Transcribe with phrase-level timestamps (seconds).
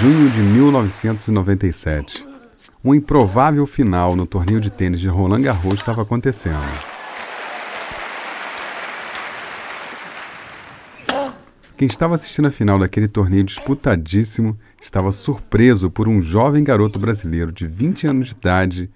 [0.00, 2.26] Junho de 1997.
[2.84, 6.60] Um improvável final no torneio de tênis de Roland Garros estava acontecendo.
[11.78, 17.50] Quem estava assistindo a final daquele torneio disputadíssimo estava surpreso por um jovem garoto brasileiro
[17.50, 18.90] de 20 anos de idade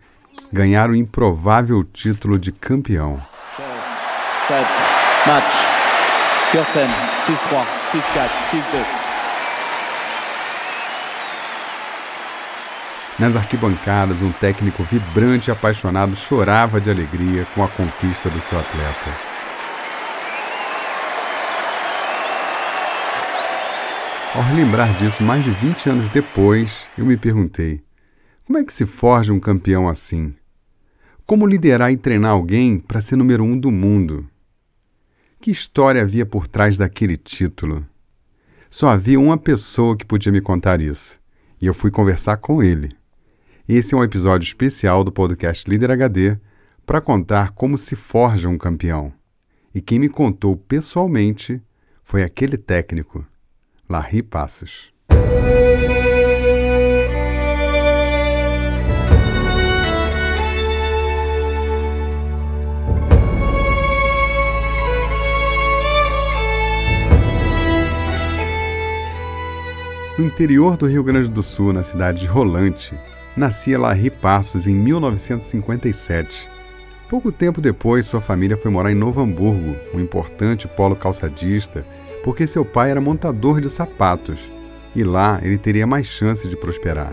[0.52, 3.22] ganhar o improvável título de campeão.
[5.26, 5.54] Match.
[6.52, 6.88] 6-3,
[7.24, 7.66] 6-4,
[8.50, 8.99] 6-2.
[13.20, 18.58] Nas arquibancadas, um técnico vibrante e apaixonado chorava de alegria com a conquista do seu
[18.58, 19.10] atleta.
[24.34, 27.84] Ao relembrar disso mais de 20 anos depois, eu me perguntei:
[28.46, 30.34] como é que se forja um campeão assim?
[31.26, 34.26] Como liderar e treinar alguém para ser número um do mundo?
[35.38, 37.86] Que história havia por trás daquele título?
[38.70, 41.20] Só havia uma pessoa que podia me contar isso,
[41.60, 42.98] e eu fui conversar com ele.
[43.72, 46.36] Esse é um episódio especial do podcast Líder HD
[46.84, 49.12] para contar como se forja um campeão.
[49.72, 51.62] E quem me contou pessoalmente
[52.02, 53.24] foi aquele técnico,
[53.88, 54.92] Larry Passos.
[70.18, 72.98] No interior do Rio Grande do Sul, na cidade de Rolante,
[73.36, 76.48] nascia Larry Passos em 1957.
[77.08, 81.84] Pouco tempo depois, sua família foi morar em Novo Hamburgo, um importante polo calçadista,
[82.22, 84.50] porque seu pai era montador de sapatos
[84.94, 87.12] e lá ele teria mais chance de prosperar.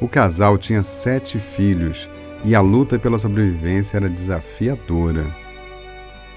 [0.00, 2.08] O casal tinha sete filhos
[2.44, 5.34] e a luta pela sobrevivência era desafiadora.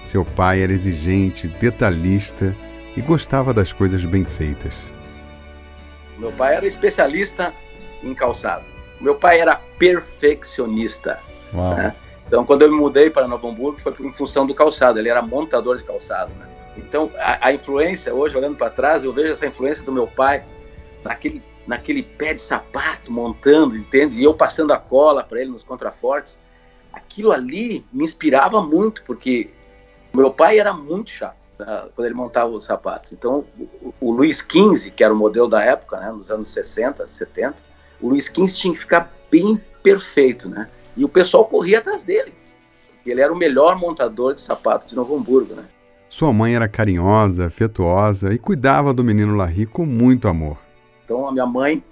[0.02, 2.56] Seu pai era exigente, detalhista
[2.96, 4.74] e gostava das coisas bem feitas.
[6.18, 7.52] Meu pai era especialista
[8.02, 8.64] em calçado.
[9.00, 11.20] Meu pai era perfeccionista.
[11.52, 11.94] Né?
[12.26, 14.98] Então, quando eu me mudei para Novo Hamburgo, foi em função do calçado.
[14.98, 16.32] Ele era montador de calçado.
[16.34, 16.46] Né?
[16.76, 20.44] Então, a, a, influência, hoje, olhando para trás, eu vejo essa influência do meu pai
[21.04, 24.18] naquele, naquele pé de sapato, montando, entende?
[24.18, 26.40] E eu passando a cola para ele nos contrafortes.
[26.92, 29.50] Aquilo ali me inspirava muito, porque
[30.12, 33.10] meu pai era muito chato né, quando ele montava o sapato.
[33.12, 33.44] Então,
[33.80, 37.65] o, o Luiz XV, que era o modelo da época, né, nos anos 60, 70,
[38.00, 40.68] o Luiz XV tinha que ficar bem perfeito, né?
[40.96, 42.32] E o pessoal corria atrás dele.
[43.04, 45.64] Ele era o melhor montador de sapato de Novo Hamburgo, né?
[46.08, 50.58] Sua mãe era carinhosa, afetuosa e cuidava do menino Larry com muito amor.
[51.04, 51.84] Então, a minha mãe,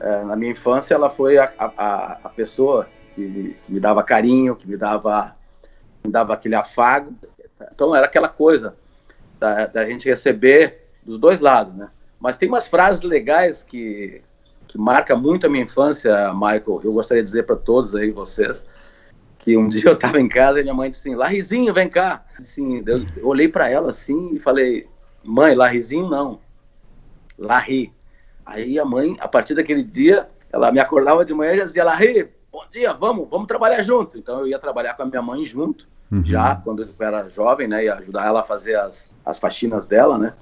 [0.00, 4.56] é, na minha infância, ela foi a, a, a pessoa que, que, me dava carinho,
[4.56, 5.36] que me dava,
[6.02, 7.12] me dava aquele afago.
[7.72, 8.74] Então, era aquela coisa
[9.38, 11.88] da, da gente receber dos dois lados, né?
[12.18, 14.22] Mas tem umas frases legais que
[14.74, 16.80] que marca muito a minha infância, Michael.
[16.82, 18.64] Eu gostaria de dizer para todos aí, vocês,
[19.38, 22.24] que um dia eu estava em casa e minha mãe disse assim: Larrizinho, vem cá.
[22.36, 24.82] Assim, eu, olhei para ela assim e falei:
[25.22, 26.40] Mãe, Larrizinho não.
[27.38, 27.92] Larri.
[28.44, 32.28] Aí a mãe, a partir daquele dia, ela me acordava de manhã e dizia: Larri,
[32.50, 34.18] bom dia, vamos, vamos trabalhar junto.
[34.18, 36.24] Então eu ia trabalhar com a minha mãe junto, uhum.
[36.24, 37.84] já quando eu era jovem, né?
[37.84, 40.34] Ia ajudar ela a fazer as, as faxinas dela, né?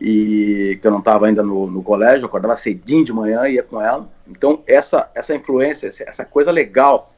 [0.00, 3.54] E que eu não estava ainda no, no, colégio, eu acordava cedinho de manhã e
[3.54, 4.08] ia com ela.
[4.26, 7.12] Então, essa, essa influência, essa coisa legal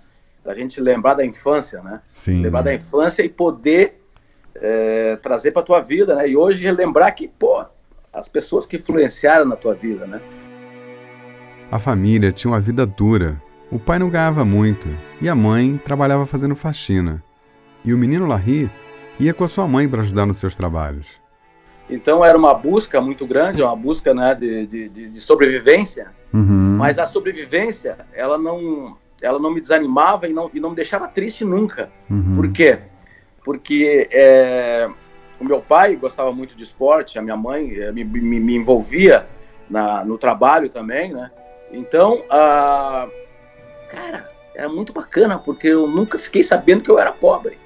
[0.45, 2.01] da gente lembrar da infância, né?
[2.09, 2.43] Sim.
[2.43, 4.03] Lembrar da infância e poder
[4.57, 6.29] é, trazer para tua vida, né?
[6.29, 7.65] E hoje lembrar que, pô,
[8.13, 10.21] as pessoas que influenciaram na tua vida, né?
[11.71, 13.41] A família tinha uma vida dura.
[13.71, 14.89] O pai não ganhava muito
[15.21, 17.23] e a mãe trabalhava fazendo faxina.
[17.85, 18.71] E o menino Larry
[19.21, 21.22] ia com a sua mãe para ajudar nos seus trabalhos.
[21.89, 26.11] Então era uma busca muito grande, uma busca né, de, de, de sobrevivência.
[26.33, 26.77] Uhum.
[26.79, 31.07] Mas a sobrevivência, ela não, ela não me desanimava e não, e não me deixava
[31.09, 31.91] triste nunca.
[32.09, 32.37] Uhum.
[32.37, 32.79] Por quê?
[33.45, 34.89] Porque é,
[35.41, 39.27] o meu pai gostava muito de esporte, a minha mãe é, me, me, me envolvia
[39.69, 41.31] na, no trabalho também, né?
[41.73, 43.09] Então, a,
[43.91, 47.59] cara, era muito bacana, porque eu nunca fiquei sabendo que eu era pobre.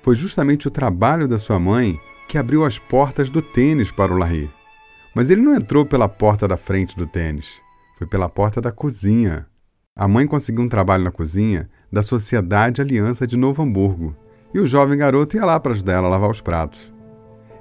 [0.00, 2.00] Foi justamente o trabalho da sua mãe
[2.30, 4.48] que abriu as portas do tênis para o Larry.
[5.12, 7.60] Mas ele não entrou pela porta da frente do tênis,
[7.98, 9.48] foi pela porta da cozinha.
[9.96, 14.14] A mãe conseguiu um trabalho na cozinha da Sociedade Aliança de Novo Hamburgo
[14.54, 16.94] e o jovem garoto ia lá para ajudar ela a lavar os pratos.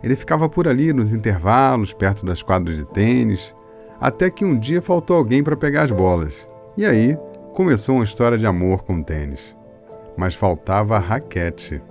[0.04, 3.56] Ele ficava por ali nos intervalos, perto das quadras de tênis,
[4.00, 6.48] até que um dia faltou alguém para pegar as bolas.
[6.78, 7.18] E aí
[7.56, 9.56] começou uma história de amor com o tênis.
[10.16, 11.82] Mas faltava a raquete.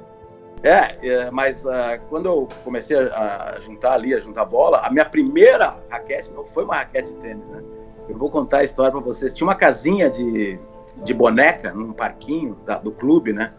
[0.62, 1.70] É, é mas uh,
[2.08, 6.46] quando eu comecei a, a, juntar ali, a juntar bola, a minha primeira raquete não
[6.46, 7.62] foi uma raquete de tênis, né?
[8.08, 9.34] Eu vou contar a história para vocês.
[9.34, 10.58] Tinha uma casinha de,
[10.96, 13.52] de boneca num parquinho da, do clube, né?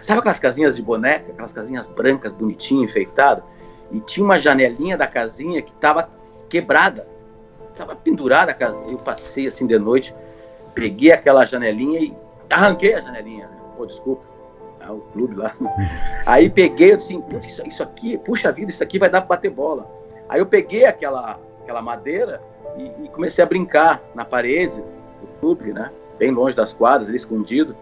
[0.00, 3.44] Sabe aquelas casinhas de boneca, aquelas casinhas brancas, bonitinhas, enfeitadas?
[3.92, 6.08] E tinha uma janelinha da casinha que estava
[6.48, 7.06] quebrada.
[7.70, 8.56] Estava pendurada.
[8.88, 10.14] Eu passei assim de noite,
[10.74, 12.14] peguei aquela janelinha e
[12.48, 13.46] arranquei a janelinha.
[13.46, 13.56] Né?
[13.76, 14.29] Pô, desculpa.
[14.80, 15.52] É o clube lá.
[16.26, 19.90] Aí peguei assim, isso, isso aqui, puxa vida, isso aqui vai dar para bater bola.
[20.28, 22.40] Aí eu peguei aquela, aquela madeira
[22.76, 25.90] e, e, comecei a brincar na parede do clube, né?
[26.18, 27.74] Bem longe das quadras, ali escondido,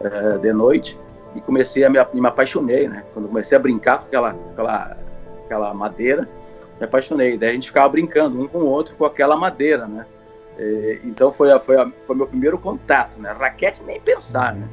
[0.00, 0.98] uh, de noite
[1.36, 3.04] e comecei a me, me apaixonei, né?
[3.12, 4.96] Quando comecei a brincar com aquela, aquela,
[5.44, 6.28] aquela madeira,
[6.78, 7.36] me apaixonei.
[7.36, 10.06] Daí a gente ficava brincando um com o outro com aquela madeira, né?
[10.58, 13.32] E, então foi, a, foi, a, foi meu primeiro contato, né?
[13.32, 14.68] Raquete nem pensar, né?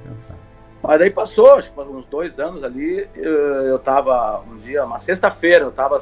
[0.84, 5.64] Mas daí passou, acho que uns dois anos ali, eu estava um dia, uma sexta-feira,
[5.64, 5.98] eu estava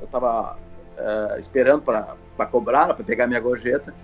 [0.00, 0.56] eu tava,
[0.98, 3.94] uh, esperando para cobrar, para pegar minha gorjeta,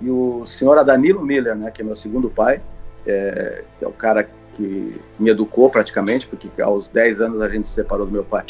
[0.00, 2.60] e o senhor Adanilo Miller, né, que é meu segundo pai,
[3.06, 7.68] é, que é o cara que me educou praticamente, porque aos 10 anos a gente
[7.68, 8.44] se separou do meu pai.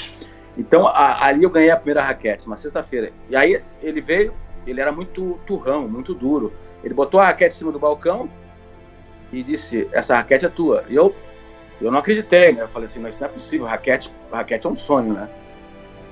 [0.56, 3.10] Então, a, ali eu ganhei a primeira raquete, uma sexta-feira.
[3.28, 4.32] E aí ele veio,
[4.66, 6.52] ele era muito turrão, muito duro.
[6.82, 8.28] Ele botou a raquete em cima do balcão
[9.38, 10.84] e disse: Essa raquete é tua.
[10.88, 11.14] E eu,
[11.80, 12.62] eu não acreditei, né?
[12.62, 15.28] Eu falei assim: Mas isso não é possível, raquete, raquete é um sonho, né?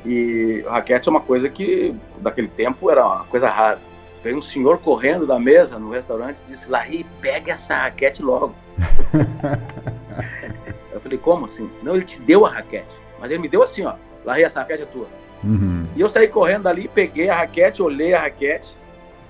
[0.05, 3.79] E raquete é uma coisa que, daquele tempo, era uma coisa rara.
[4.23, 8.55] Veio um senhor correndo da mesa no restaurante e disse: Larry, pega essa raquete logo.
[10.93, 11.71] eu falei: Como assim?
[11.83, 13.01] Não, ele te deu a raquete.
[13.21, 13.95] Mas ele me deu assim: ó,
[14.25, 15.07] Larry, essa raquete é tua.
[15.45, 15.87] Uhum.
[15.95, 18.77] E eu saí correndo dali, peguei a raquete, olhei a raquete.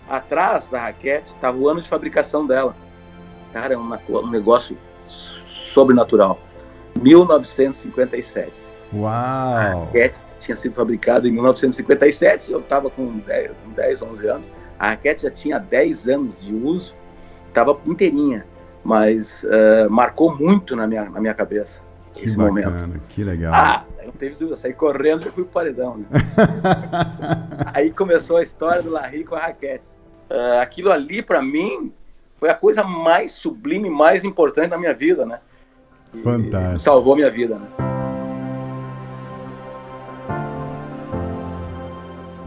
[0.09, 2.75] Atrás da raquete estava o ano de fabricação dela.
[3.53, 4.77] Cara, é uma, um negócio
[5.07, 6.39] sobrenatural.
[7.01, 8.69] 1957.
[8.95, 9.11] Uau!
[9.11, 14.51] A raquete tinha sido fabricada em 1957, eu estava com 10, 10, 11 anos.
[14.79, 16.95] A raquete já tinha 10 anos de uso,
[17.49, 18.47] estava inteirinha,
[18.85, 21.83] mas uh, marcou muito na minha, na minha cabeça
[22.13, 23.01] que esse bacana, momento.
[23.09, 23.55] Que legal.
[23.55, 25.99] Ah, não teve dúvida, saí correndo e fui pro paredão.
[25.99, 26.07] Né?
[27.73, 29.89] aí começou a história do Larry com a raquete.
[30.31, 31.93] Uh, aquilo ali, para mim,
[32.43, 35.39] foi a coisa mais sublime, mais importante da minha vida, né?
[36.25, 36.81] Fantástico.
[36.81, 37.69] salvou minha vida, né?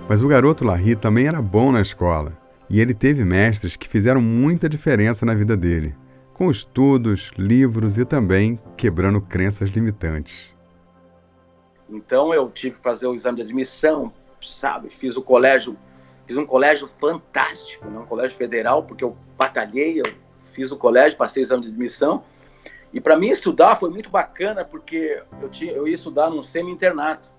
[0.09, 2.33] Mas o garoto Larry também era bom na escola,
[2.69, 5.95] e ele teve mestres que fizeram muita diferença na vida dele,
[6.33, 10.53] com estudos, livros e também quebrando crenças limitantes.
[11.89, 14.89] Então eu tive que fazer o exame de admissão, sabe?
[14.89, 15.77] Fiz o colégio,
[16.25, 17.99] fiz um colégio fantástico, né?
[17.99, 20.05] um colégio federal, porque eu batalhei, eu
[20.43, 22.23] fiz o colégio, passei o exame de admissão.
[22.93, 27.35] E para mim estudar foi muito bacana, porque eu, tinha, eu ia estudar num semi-internato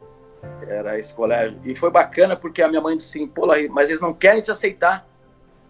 [0.68, 1.58] era esse colégio.
[1.64, 4.50] E foi bacana porque a minha mãe disse assim, pô, mas eles não querem te
[4.50, 5.06] aceitar.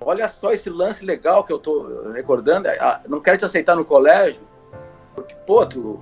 [0.00, 3.84] Olha só esse lance legal que eu tô recordando, ah, não querem te aceitar no
[3.84, 4.42] colégio,
[5.14, 6.00] porque, pô, tu,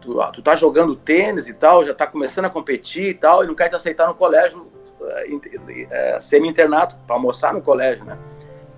[0.00, 3.46] tu, tu tá jogando tênis e tal, já tá começando a competir e tal, e
[3.46, 4.66] não quer te aceitar no colégio, é,
[6.20, 8.18] semi-internato, para almoçar no colégio, né?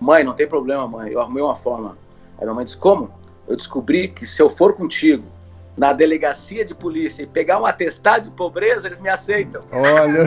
[0.01, 1.97] Mãe, não tem problema, mãe, eu arrumei uma forma.
[2.39, 3.13] Aí minha mãe disse, como?
[3.47, 5.25] Eu descobri que se eu for contigo
[5.77, 9.63] na delegacia de polícia e pegar um atestado de pobreza, eles me aceitam.
[9.73, 10.25] Olha!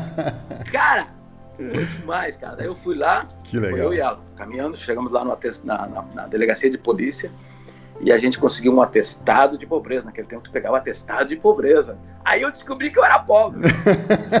[0.72, 1.08] cara,
[1.56, 2.56] foi demais, cara.
[2.56, 3.78] Daí eu fui lá, que legal.
[3.78, 5.64] eu e ela, caminhando, chegamos lá no atest...
[5.64, 7.30] na, na, na, delegacia de polícia
[8.00, 10.06] e a gente conseguiu um atestado de pobreza.
[10.06, 11.98] Naquele tempo tu pegava atestado de pobreza.
[12.24, 13.60] Aí eu descobri que eu era pobre.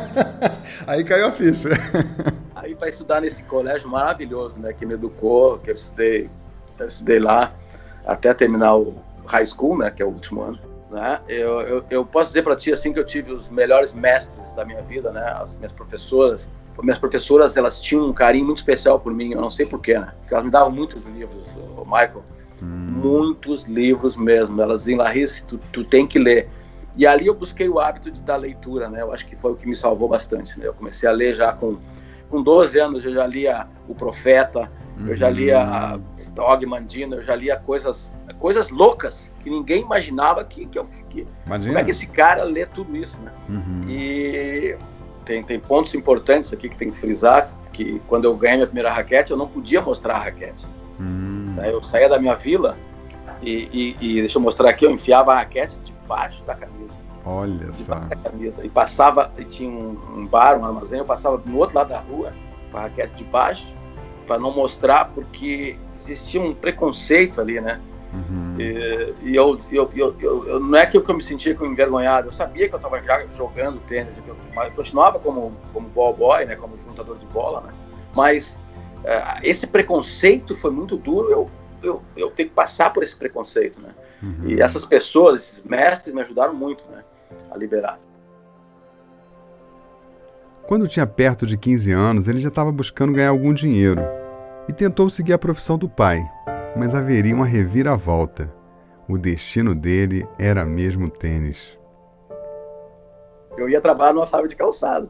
[0.86, 1.68] Aí caiu a ficha.
[2.54, 6.30] Aí para estudar nesse colégio maravilhoso, né, que me educou, que eu estudei,
[6.78, 7.52] eu estudei lá
[8.06, 8.94] até terminar o
[9.26, 10.58] high school, né, que é o último ano,
[10.90, 14.52] né, eu, eu, eu posso dizer para ti assim que eu tive os melhores mestres
[14.52, 16.50] da minha vida, né, as minhas professoras,
[16.82, 20.12] minhas professoras elas tinham um carinho muito especial por mim, eu não sei porquê, né,
[20.20, 21.44] porque elas me davam muitos livros,
[21.76, 22.22] o Michael,
[22.62, 22.66] hum.
[22.66, 26.48] muitos livros mesmo, elas diziam, Larissa, tu, tu tem que ler,
[26.96, 29.56] e ali eu busquei o hábito de dar leitura, né, eu acho que foi o
[29.56, 31.78] que me salvou bastante, né, eu comecei a ler já com
[32.30, 34.70] com 12 anos eu já lia O Profeta,
[35.06, 35.98] eu já lia
[36.32, 41.26] Dog Mandino, eu já lia coisas, coisas loucas que ninguém imaginava que, que eu que,
[41.44, 43.32] Como é que esse cara lê tudo isso, né?
[43.48, 43.88] Uhum.
[43.88, 44.76] E
[45.24, 48.90] tem, tem pontos importantes aqui que tem que frisar, que quando eu ganhei minha primeira
[48.90, 50.66] raquete, eu não podia mostrar a raquete.
[51.00, 51.56] Uhum.
[51.64, 52.76] Eu saía da minha vila
[53.42, 57.00] e, e, e, deixa eu mostrar aqui, eu enfiava a raquete debaixo da camisa.
[57.24, 57.94] Olha só.
[57.94, 58.64] Da camisa.
[58.64, 62.00] E passava, e tinha um, um bar, um armazém, eu passava no outro lado da
[62.00, 62.32] rua,
[62.70, 63.66] com a raquete debaixo,
[64.26, 67.80] para não mostrar, porque existia um preconceito ali, né?
[68.12, 68.56] Uhum.
[68.58, 72.68] E, e eu, eu, eu, eu, não é que eu, me sentia envergonhado, eu sabia
[72.68, 73.00] que eu estava
[73.32, 77.60] jogando tênis, eu, mas eu continuava como, como ball boy, né, como juntador de bola,
[77.62, 77.72] né?
[78.16, 78.56] Mas
[79.42, 81.50] esse preconceito foi muito duro, eu,
[81.82, 83.94] eu, eu tenho que passar por esse preconceito, né?
[84.22, 84.48] Uhum.
[84.48, 87.02] E essas pessoas, esses mestres, me ajudaram muito, né?
[87.50, 87.98] A liberar.
[90.66, 94.02] Quando tinha perto de 15 anos, ele já estava buscando ganhar algum dinheiro
[94.68, 96.22] e tentou seguir a profissão do pai,
[96.76, 98.52] mas haveria uma reviravolta.
[99.08, 101.76] O destino dele era mesmo tênis.
[103.56, 105.08] Eu ia trabalhar numa fábrica de calçado.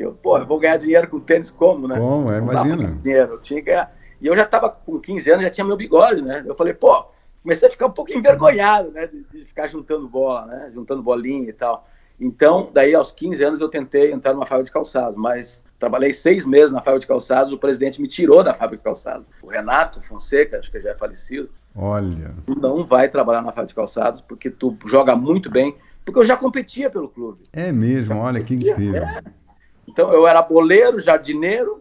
[0.00, 1.98] Porque eu, pô, eu vou ganhar dinheiro com tênis como, né?
[1.98, 2.98] Como, é, imagina.
[3.02, 3.94] Dinheiro, eu tinha que ganhar.
[4.20, 6.42] E eu já estava com 15 anos, já tinha meu bigode, né?
[6.46, 7.04] Eu falei, pô,
[7.42, 9.06] comecei a ficar um pouco envergonhado, né?
[9.06, 10.70] De, de, ficar juntando bola, né?
[10.72, 11.86] Juntando bolinha e tal.
[12.18, 16.46] Então, daí aos 15 anos eu tentei entrar numa fábrica de calçados, mas trabalhei seis
[16.46, 19.26] meses na fábrica de calçados, o presidente me tirou da fábrica de calçados.
[19.42, 21.50] O Renato Fonseca, acho que já é falecido.
[21.74, 22.34] Olha.
[22.46, 25.76] Tu não vai trabalhar na fábrica de calçados porque tu joga muito bem,
[26.06, 27.44] porque eu já competia pelo clube.
[27.52, 29.04] É mesmo, olha que incrível.
[29.04, 29.22] É.
[29.90, 31.80] Então eu era boleiro, jardineiro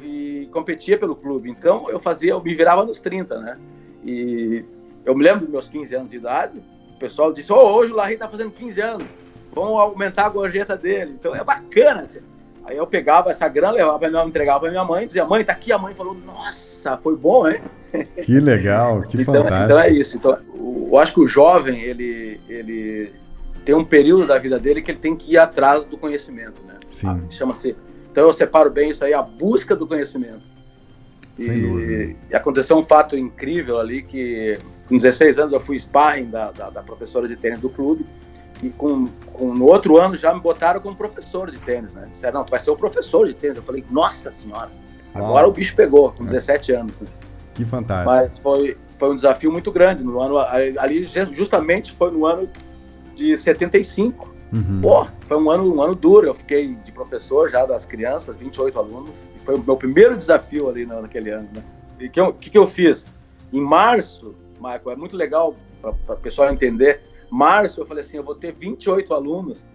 [0.00, 1.50] e competia pelo clube.
[1.50, 3.58] Então eu fazia, eu me virava nos 30, né?
[4.04, 4.64] E
[5.04, 6.62] eu me lembro dos meus 15 anos de idade,
[6.94, 9.08] o pessoal disse: oh, hoje o Larry tá fazendo 15 anos,
[9.52, 11.16] vamos aumentar a gorjeta dele.
[11.18, 12.22] Então é bacana, tia.
[12.64, 15.52] Aí eu pegava essa grana, levava para minha entregava para minha mãe, dizia: "Mãe, tá
[15.52, 15.72] aqui".
[15.72, 17.60] A mãe falou: "Nossa, foi bom, hein?"
[18.22, 19.64] Que legal, que então, fantástico.
[19.64, 20.16] Então é isso.
[20.16, 23.12] Então, eu acho que o jovem, ele ele
[23.68, 26.76] tem um período da vida dele que ele tem que ir atrás do conhecimento, né?
[26.88, 27.06] Sim.
[27.06, 27.76] Ah, Chama-se.
[28.10, 30.40] Então eu separo bem isso aí, a busca do conhecimento.
[31.36, 32.16] Sem e, dúvida.
[32.30, 34.58] e aconteceu um fato incrível ali que
[34.88, 38.06] com 16 anos eu fui sparring da, da, da professora de tênis do clube
[38.62, 42.06] e com, com, no outro ano já me botaram como professor de tênis, né?
[42.10, 43.58] Disseram, não, tu vai ser o professor de tênis.
[43.58, 44.70] Eu falei, nossa senhora,
[45.12, 45.50] agora Uau.
[45.50, 47.06] o bicho pegou, com 17 anos, né?
[47.52, 48.10] Que fantástico.
[48.10, 50.02] Mas foi, foi um desafio muito grande.
[50.04, 52.48] No ano, ali, justamente foi no ano
[53.18, 54.34] de 75.
[54.52, 54.80] Uhum.
[54.80, 56.26] Pô, foi um ano, um ano duro.
[56.26, 59.28] Eu fiquei de professor já das crianças, 28 alunos.
[59.36, 61.62] E foi o meu primeiro desafio ali naquele ano, né?
[62.00, 63.06] E o que, que, que eu fiz?
[63.52, 68.22] Em março, Michael, é muito legal para o pessoal entender Março, eu falei assim, eu
[68.22, 69.66] vou ter 28 alunos.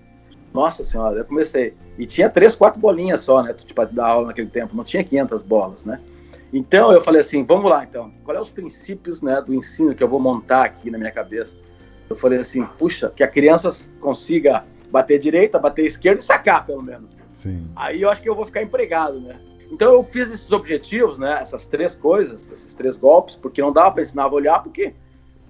[0.53, 1.75] Nossa senhora, eu comecei.
[1.97, 3.53] E tinha três, quatro bolinhas só, né?
[3.53, 5.97] Tipo, dar aula naquele tempo, não tinha 500 bolas, né?
[6.51, 8.12] Então eu falei assim, vamos lá então.
[8.23, 11.57] Qual é os princípios, né, do ensino que eu vou montar aqui na minha cabeça?
[12.13, 16.82] Eu falei assim, puxa, que a criança consiga bater direita, bater esquerda e sacar, pelo
[16.82, 17.17] menos.
[17.32, 17.67] Sim.
[17.75, 19.39] Aí eu acho que eu vou ficar empregado, né?
[19.72, 21.39] Então eu fiz esses objetivos, né?
[21.41, 24.93] Essas três coisas, esses três golpes, porque não dava para ensinar a olhar, porque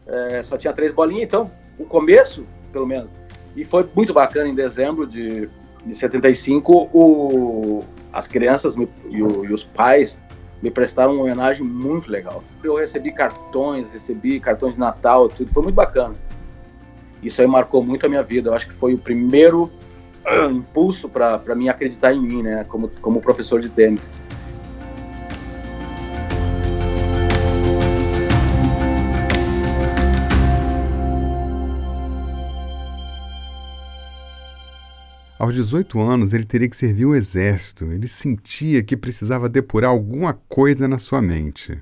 [0.08, 3.10] é, só tinha três bolinhas, então o começo, pelo menos.
[3.53, 5.50] E foi muito bacana em dezembro de,
[5.86, 10.17] de 75, o, as crianças me, e, o, e os pais
[10.62, 12.41] me prestaram uma homenagem muito legal.
[12.63, 16.15] Eu recebi cartões, recebi cartões de Natal, tudo, foi muito bacana.
[17.24, 18.50] Isso aí marcou muito a minha vida.
[18.50, 19.72] Eu acho que foi o primeiro
[20.25, 24.12] uh, impulso para mim acreditar em mim, né, como, como professor de tênis.
[35.44, 37.84] Aos 18 anos, ele teria que servir o exército.
[37.92, 41.77] Ele sentia que precisava depurar alguma coisa na sua mente.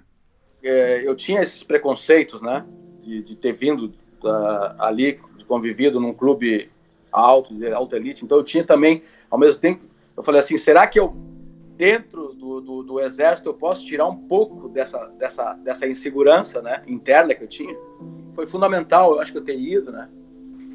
[0.64, 2.66] É, eu tinha esses preconceitos, né?
[3.04, 3.94] De, de ter vindo
[4.24, 6.72] uh, ali, de convivido num clube
[7.12, 8.24] alto, de alta elite.
[8.24, 9.81] Então eu tinha também, ao mesmo tempo,
[10.15, 11.13] eu falei assim: será que eu,
[11.75, 16.84] dentro do, do, do exército, eu posso tirar um pouco dessa, dessa, dessa insegurança né,
[16.88, 17.75] interna que eu tinha?
[18.31, 20.08] Foi fundamental, eu acho que eu ter ido, né?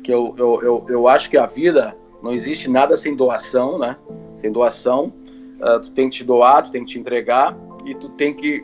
[0.05, 3.97] Que eu, eu, eu, eu acho que a vida não existe nada sem doação, né?
[4.37, 5.11] Sem doação,
[5.59, 7.57] uh, tu tem que te doar, tu tem que te entregar
[7.87, 8.61] e tu tem que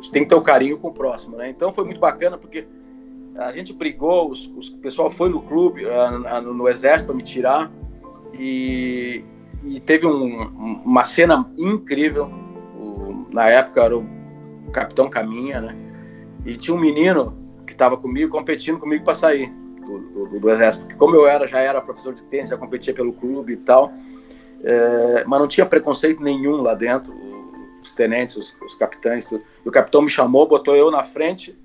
[0.00, 1.50] tu tem que ter o carinho com o próximo, né?
[1.50, 2.68] Então foi muito bacana porque
[3.38, 7.16] a gente brigou, os, os o pessoal foi no clube, uh, no, no, exército para
[7.16, 7.70] me tirar
[8.32, 9.22] e,
[9.64, 12.30] e teve um, uma cena incrível.
[12.74, 14.06] O, na época era o
[14.72, 15.76] Capitão Caminha, né?
[16.44, 19.50] E tinha um menino que estava comigo competindo comigo para sair
[19.84, 22.94] do, do, do, exército, porque como eu era já era professor de tênis, já competia
[22.94, 23.92] pelo clube e tal,
[24.62, 27.12] é, mas não tinha preconceito nenhum lá dentro,
[27.82, 29.42] os tenentes, os, os capitães, tudo.
[29.64, 31.56] E o capitão me chamou, botou eu na frente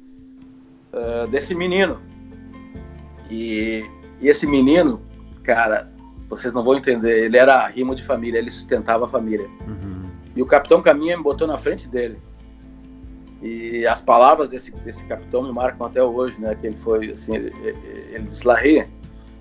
[0.94, 2.00] é, desse menino.
[3.30, 3.86] E,
[4.20, 5.02] e, esse menino,
[5.44, 5.92] cara,
[6.30, 9.48] vocês não vão entender, ele era rimo de família, ele sustentava a família.
[9.68, 10.10] Uhum.
[10.36, 12.20] E o capitão Caminha me botou na frente dele.
[13.42, 16.54] E as palavras desse, desse capitão me marcam até hoje, né?
[16.54, 17.54] Que ele foi assim, ele,
[18.12, 18.88] ele disse, Larry,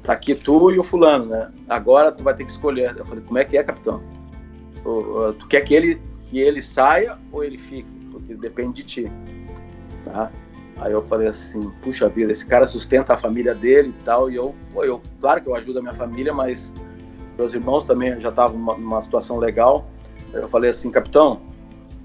[0.02, 1.50] tá aqui tu e o fulano, né?
[1.68, 2.96] Agora tu vai ter que escolher.
[2.96, 4.02] Eu falei, como é que é, capitão?
[5.38, 7.90] Tu quer que ele, que ele saia ou ele fique?
[8.10, 9.12] Porque depende de ti,
[10.04, 10.32] tá?
[10.80, 14.36] Aí eu falei assim, puxa vida, esse cara sustenta a família dele e tal, e
[14.36, 16.72] eu, pô, eu, claro que eu ajudo a minha família, mas
[17.36, 19.86] meus irmãos também já estavam numa, numa situação legal.
[20.32, 21.42] Eu falei assim, capitão,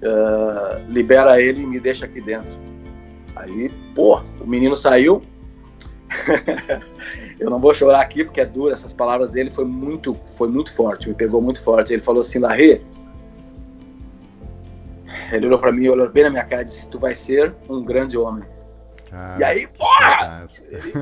[0.01, 2.53] uh, libera ele e me deixa aqui dentro.
[3.35, 5.21] Aí, pô, o menino saiu.
[7.39, 10.71] eu não vou chorar aqui porque é duro, essas palavras dele foi muito, foi muito
[10.73, 11.93] forte, me pegou muito forte.
[11.93, 12.85] Ele falou assim, Larry,
[15.31, 17.81] ele olhou para mim, olhou bem na minha cara e disse, tu vai ser um
[17.83, 18.43] grande homem.
[19.39, 20.45] E aí, porra!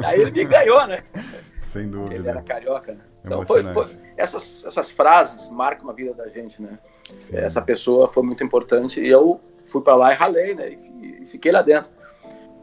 [0.05, 1.01] Aí ele me ganhou, né?
[1.59, 2.15] Sem dúvida.
[2.15, 3.01] Ele era carioca, né?
[3.21, 3.85] Então foi, foi,
[4.17, 6.77] essas, essas frases marcam a vida da gente, né?
[7.15, 7.37] Sim.
[7.37, 10.69] Essa pessoa foi muito importante e eu fui para lá e ralei, né?
[10.69, 11.91] E, fiquei lá dentro.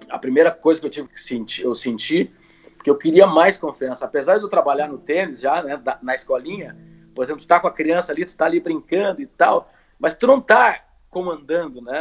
[0.08, 2.32] A primeira coisa que eu tive que sentir, eu senti,
[2.76, 4.04] porque eu queria mais confiança.
[4.04, 5.80] Apesar de eu trabalhar no tênis já, né?
[6.02, 6.76] na escolinha,
[7.14, 10.14] por exemplo, tu tá com a criança ali, tu tá ali brincando e tal, mas
[10.14, 12.00] tu não tá comandando, né,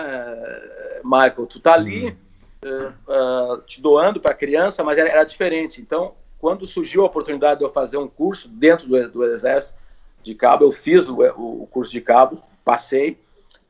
[1.04, 1.48] Michael?
[1.48, 1.80] Tu tá Sim.
[1.80, 2.18] ali
[2.64, 5.82] uh, uh, te doando para a criança, mas era, era diferente.
[5.82, 9.78] Então, quando surgiu a oportunidade de eu fazer um curso dentro do, do Exército
[10.24, 13.18] de Cabo, eu fiz o, o curso de Cabo, passei,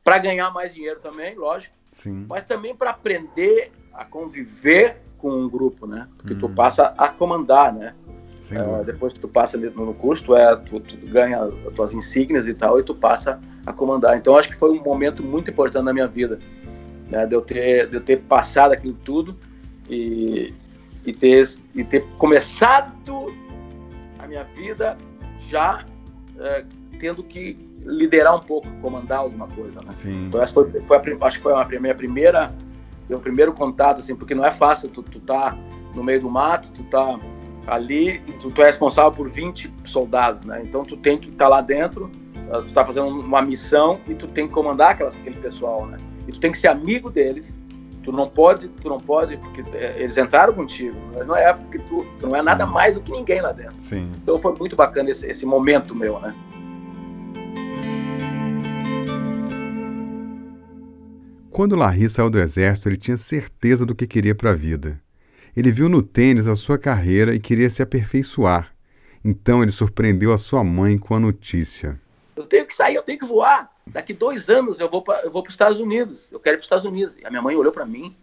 [0.02, 2.26] para ganhar mais dinheiro também, lógico, Sim.
[2.28, 6.08] mas também para aprender a conviver com um grupo, né?
[6.16, 6.38] Porque hum.
[6.38, 7.94] tu passa a comandar, né?
[8.40, 11.92] Uh, depois que tu passa ali no curso, tu, é, tu, tu, ganha as tuas
[11.92, 14.16] insígnias e tal, e tu passa a comandar.
[14.16, 16.38] Então, acho que foi um momento muito importante na minha vida,
[17.10, 17.26] né?
[17.26, 19.36] de, eu ter, de eu ter passado aquilo tudo
[19.88, 20.54] e,
[21.04, 21.42] e ter,
[21.74, 23.26] e ter começado
[24.18, 24.96] a minha vida
[25.48, 25.84] já
[26.38, 26.64] é,
[26.98, 29.92] tendo que liderar um pouco, comandar alguma coisa, né?
[29.92, 30.26] Sim.
[30.26, 32.54] Então essa foi, foi a, acho que foi a minha primeira,
[33.08, 35.56] meu primeiro contato, assim, porque não é fácil, tu, tu tá
[35.94, 37.18] no meio do mato, tu tá
[37.66, 40.62] ali, tu, tu é responsável por 20 soldados, né?
[40.62, 42.10] Então tu tem que estar tá lá dentro,
[42.52, 45.96] ah, tu tá fazendo uma missão e tu tem que comandar aquelas, aquele pessoal, né?
[46.30, 47.58] E tu tem que ser amigo deles,
[48.02, 50.96] Tu não pode, tu não pode, porque é, eles entraram contigo.
[51.26, 52.44] Não é porque tu, tu não é Sim.
[52.46, 53.74] nada mais do que ninguém lá dentro.
[53.76, 54.10] Sim.
[54.22, 56.34] Então foi muito bacana esse, esse momento meu, né?
[61.50, 64.98] Quando Larry saiu do exército, ele tinha certeza do que queria para a vida.
[65.54, 68.72] Ele viu no tênis a sua carreira e queria se aperfeiçoar.
[69.22, 72.00] Então ele surpreendeu a sua mãe com a notícia.
[72.50, 75.30] Eu tenho que sair, eu tenho que voar daqui dois anos eu vou para eu
[75.30, 77.16] vou os Estados Unidos, eu quero ir para os Estados Unidos.
[77.16, 78.16] E a minha mãe olhou para mim,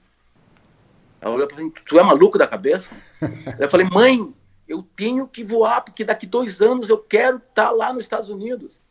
[1.21, 2.89] ela olhou para mim, tu é maluco da cabeça?
[3.59, 4.33] eu falei, mãe,
[4.67, 8.29] eu tenho que voar, porque daqui dois anos eu quero estar tá lá nos Estados
[8.29, 8.81] Unidos.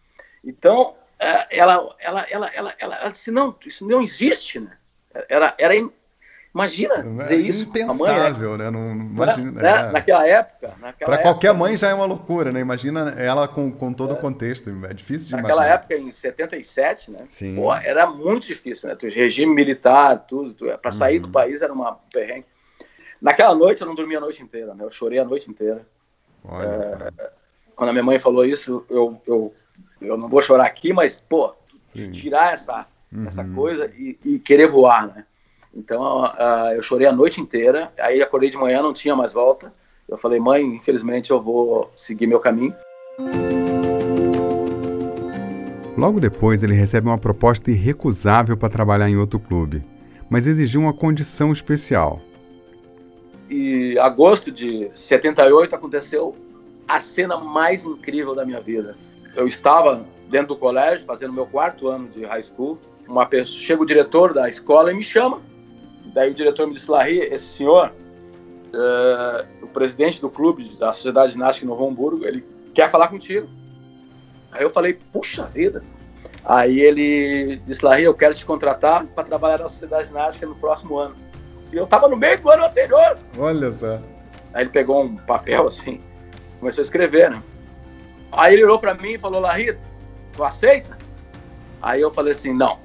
[0.42, 4.77] Então, é, ela, ela, ela, ela, ela, ela disse, não, isso não existe, né?
[5.29, 5.75] Era, era
[6.57, 7.64] Imagina dizer é isso.
[7.64, 8.71] Impensável, mãe, né?
[8.71, 9.69] Não, imagina, né?
[9.69, 9.92] É.
[9.92, 10.73] Naquela época.
[10.99, 12.61] Para qualquer mãe já é uma loucura, né?
[12.61, 14.16] Imagina ela com, com todo é.
[14.16, 14.71] o contexto.
[14.88, 15.75] É difícil de Naquela imaginar.
[15.75, 17.27] época, em 77, né?
[17.29, 17.57] Sim.
[17.57, 18.97] Pô, era muito difícil, né?
[19.03, 20.55] Regime militar, tudo.
[20.79, 21.27] Para sair uhum.
[21.27, 22.47] do país era uma perrengue.
[23.21, 24.83] Naquela noite eu não dormia a noite inteira, né?
[24.83, 25.87] Eu chorei a noite inteira.
[26.42, 27.31] Olha é,
[27.75, 29.55] quando a minha mãe falou isso, eu, eu,
[30.01, 31.55] eu não vou chorar aqui, mas, pô,
[31.88, 32.11] Sim.
[32.11, 33.27] tirar essa, uhum.
[33.27, 35.27] essa coisa e, e querer voar, né?
[35.77, 37.93] Então uh, eu chorei a noite inteira.
[38.01, 39.73] Aí acordei de manhã, não tinha mais volta.
[40.09, 42.75] Eu falei, mãe, infelizmente eu vou seguir meu caminho.
[45.97, 49.83] Logo depois, ele recebe uma proposta irrecusável para trabalhar em outro clube,
[50.29, 52.21] mas exigiu uma condição especial.
[53.49, 56.37] E agosto de 78 aconteceu
[56.87, 58.97] a cena mais incrível da minha vida.
[59.35, 62.79] Eu estava dentro do colégio, fazendo meu quarto ano de high school.
[63.09, 65.41] Uma pessoa, chega o diretor da escola e me chama
[66.17, 67.93] Daí o diretor me disse, Larry, esse senhor,
[68.73, 73.47] uh, o presidente do clube da Sociedade Ginástica Novo Hamburgo, ele quer falar contigo.
[74.51, 75.85] Aí eu falei, puxa vida.
[76.43, 80.97] Aí ele disse, Larry, eu quero te contratar para trabalhar na Sociedade Ginástica no próximo
[80.97, 81.15] ano.
[81.71, 83.19] E eu estava no meio do ano anterior.
[83.37, 84.01] Olha só.
[84.55, 86.01] Aí ele pegou um papel assim,
[86.59, 87.43] começou a escrever, né?
[88.33, 89.77] Aí ele olhou para mim e falou, Larry,
[90.33, 90.97] tu aceita?
[91.83, 92.79] Aí eu falei assim, não.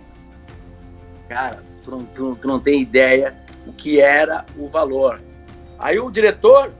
[1.29, 5.21] Cara, tu não, tu, tu não tem ideia o que era o valor.
[5.77, 6.71] Aí o diretor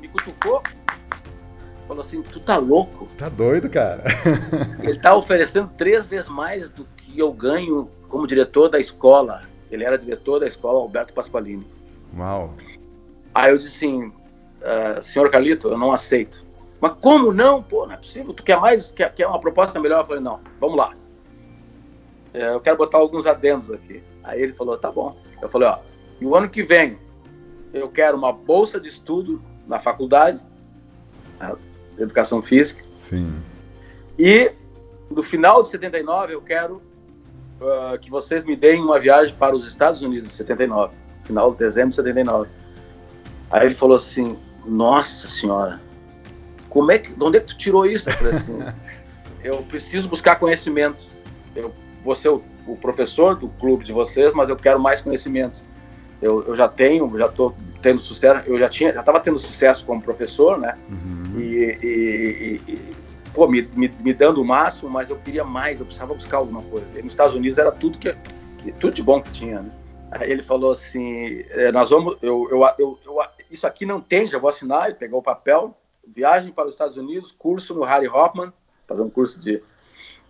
[0.00, 0.62] me cutucou,
[1.86, 3.06] falou assim, tu tá louco?
[3.16, 4.02] Tá doido, cara.
[4.82, 9.42] Ele tá oferecendo três vezes mais do que eu ganho como diretor da escola.
[9.70, 11.66] Ele era diretor da escola Alberto Pasqualini.
[12.16, 12.54] Uau.
[13.34, 16.44] Aí eu disse assim, uh, senhor Calito, eu não aceito.
[16.80, 17.62] Mas como não?
[17.62, 18.32] Pô, não é possível.
[18.32, 18.90] Tu quer mais?
[18.90, 20.00] Quer, quer uma proposta melhor?
[20.00, 20.94] Eu falei, não, vamos lá.
[22.32, 24.00] É, eu quero botar alguns adendos aqui.
[24.22, 25.16] Aí ele falou, tá bom.
[25.40, 25.78] Eu falei, ó,
[26.20, 26.98] no ano que vem
[27.72, 30.40] eu quero uma bolsa de estudo na faculdade,
[31.96, 32.82] de educação física.
[32.96, 33.42] Sim.
[34.18, 34.52] E
[35.10, 36.82] no final de 79 eu quero
[37.60, 41.58] uh, que vocês me deem uma viagem para os Estados Unidos, em 79, final de
[41.58, 42.48] dezembro de 79.
[43.50, 45.80] Aí ele falou assim, nossa senhora,
[46.68, 48.08] como é que, de onde é que tu tirou isso?
[48.08, 48.58] Eu falei assim,
[49.42, 51.06] eu preciso buscar conhecimento.
[51.54, 55.62] Eu vou ser o o professor do clube de vocês, mas eu quero mais conhecimentos.
[56.20, 59.84] Eu, eu já tenho, já estou tendo sucesso, eu já tinha, já estava tendo sucesso
[59.84, 60.76] como professor, né?
[60.90, 61.40] Uhum.
[61.40, 62.92] E, e, e,
[63.32, 66.62] pô, me, me, me, dando o máximo, mas eu queria mais, eu precisava buscar alguma
[66.62, 66.86] coisa.
[66.98, 68.16] E nos Estados Unidos era tudo que,
[68.58, 69.70] que, tudo de bom que tinha, né?
[70.10, 74.26] Aí ele falou assim, é, nós vamos, eu, eu, eu, eu, isso aqui não tem,
[74.26, 75.76] já vou assinar, ele pegou o papel,
[76.06, 78.52] viagem para os Estados Unidos, curso no Harry Hoffman,
[78.86, 79.62] fazer um curso de,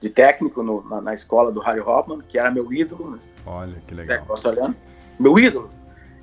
[0.00, 3.12] de técnico no, na, na, escola do Harry Hoffman, que era meu ídolo.
[3.12, 3.18] Né?
[3.46, 4.24] Olha, que legal.
[4.28, 4.76] Australiano,
[5.18, 5.70] meu ídolo.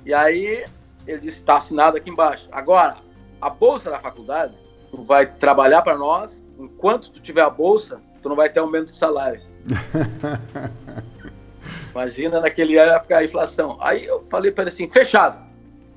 [0.04, 0.64] E aí
[1.06, 2.48] ele disse, está assinado aqui embaixo.
[2.52, 2.98] Agora,
[3.40, 4.54] a bolsa da faculdade,
[4.90, 8.86] tu vai trabalhar para nós, enquanto tu tiver a bolsa, tu não vai ter aumento
[8.86, 9.42] de salário.
[11.92, 13.76] Imagina naquele época a inflação.
[13.80, 15.44] Aí eu falei para ele assim, fechado.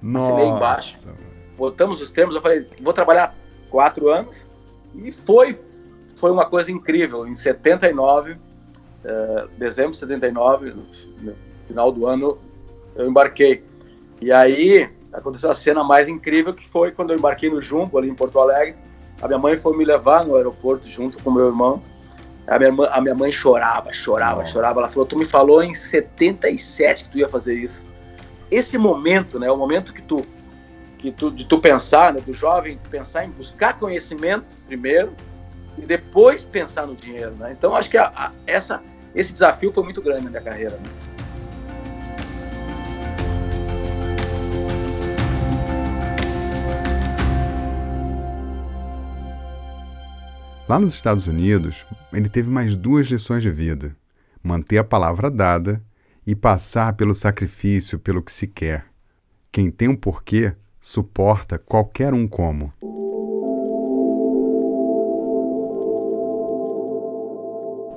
[0.01, 0.27] Nossa.
[0.27, 1.09] Assinei embaixo.
[1.57, 3.35] Botamos os termos, eu falei, vou trabalhar
[3.69, 4.47] quatro anos.
[4.95, 5.59] E foi,
[6.19, 7.25] foi uma coisa incrível.
[7.25, 8.37] Em 79, uh,
[9.57, 12.37] dezembro de 79, no final do ano,
[12.95, 13.63] eu embarquei.
[14.21, 18.09] E aí aconteceu a cena mais incrível que foi quando eu embarquei no Jumbo, ali
[18.09, 18.75] em Porto Alegre.
[19.21, 21.81] A minha mãe foi me levar no aeroporto junto com meu irmão.
[22.45, 24.79] A minha, mãe, a minha mãe chorava, chorava, chorava.
[24.79, 27.83] Ela falou: Tu me falou em 77 que tu ia fazer isso.
[28.51, 29.49] Esse momento, né?
[29.51, 30.25] O momento que tu,
[30.97, 35.13] que tu, de tu pensar, né, do jovem pensar em buscar conhecimento primeiro
[35.81, 37.51] e depois pensar no dinheiro, né?
[37.51, 38.81] Então acho que a, a, essa,
[39.15, 40.77] esse desafio foi muito grande na minha carreira.
[40.77, 41.09] Né?
[50.67, 53.95] Lá nos Estados Unidos, ele teve mais duas lições de vida:
[54.43, 55.83] manter a palavra dada
[56.27, 58.85] e passar pelo sacrifício pelo que se quer.
[59.51, 62.71] Quem tem um porquê suporta qualquer um como.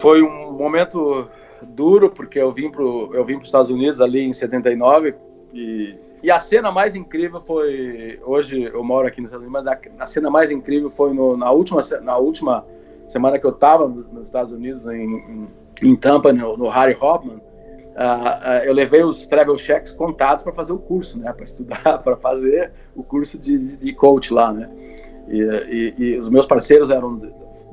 [0.02, 1.28] Foi um momento
[1.62, 5.14] duro porque eu vim para os Estados Unidos ali em 79
[5.54, 8.20] e e a cena mais incrível foi.
[8.24, 11.36] Hoje eu moro aqui nos Estados Unidos, mas a, a cena mais incrível foi no,
[11.36, 12.64] na, última, na última
[13.08, 15.48] semana que eu estava nos, Estados Unidos, em,
[15.82, 17.38] em, Tampa, no, no, Harry Hoffman.
[17.38, 21.30] Uh, uh, eu levei os travel checks contados para fazer o curso, né?
[21.34, 24.70] Para estudar, para fazer o curso de, de, coach lá, né?
[25.26, 27.20] E, e, e, os meus parceiros eram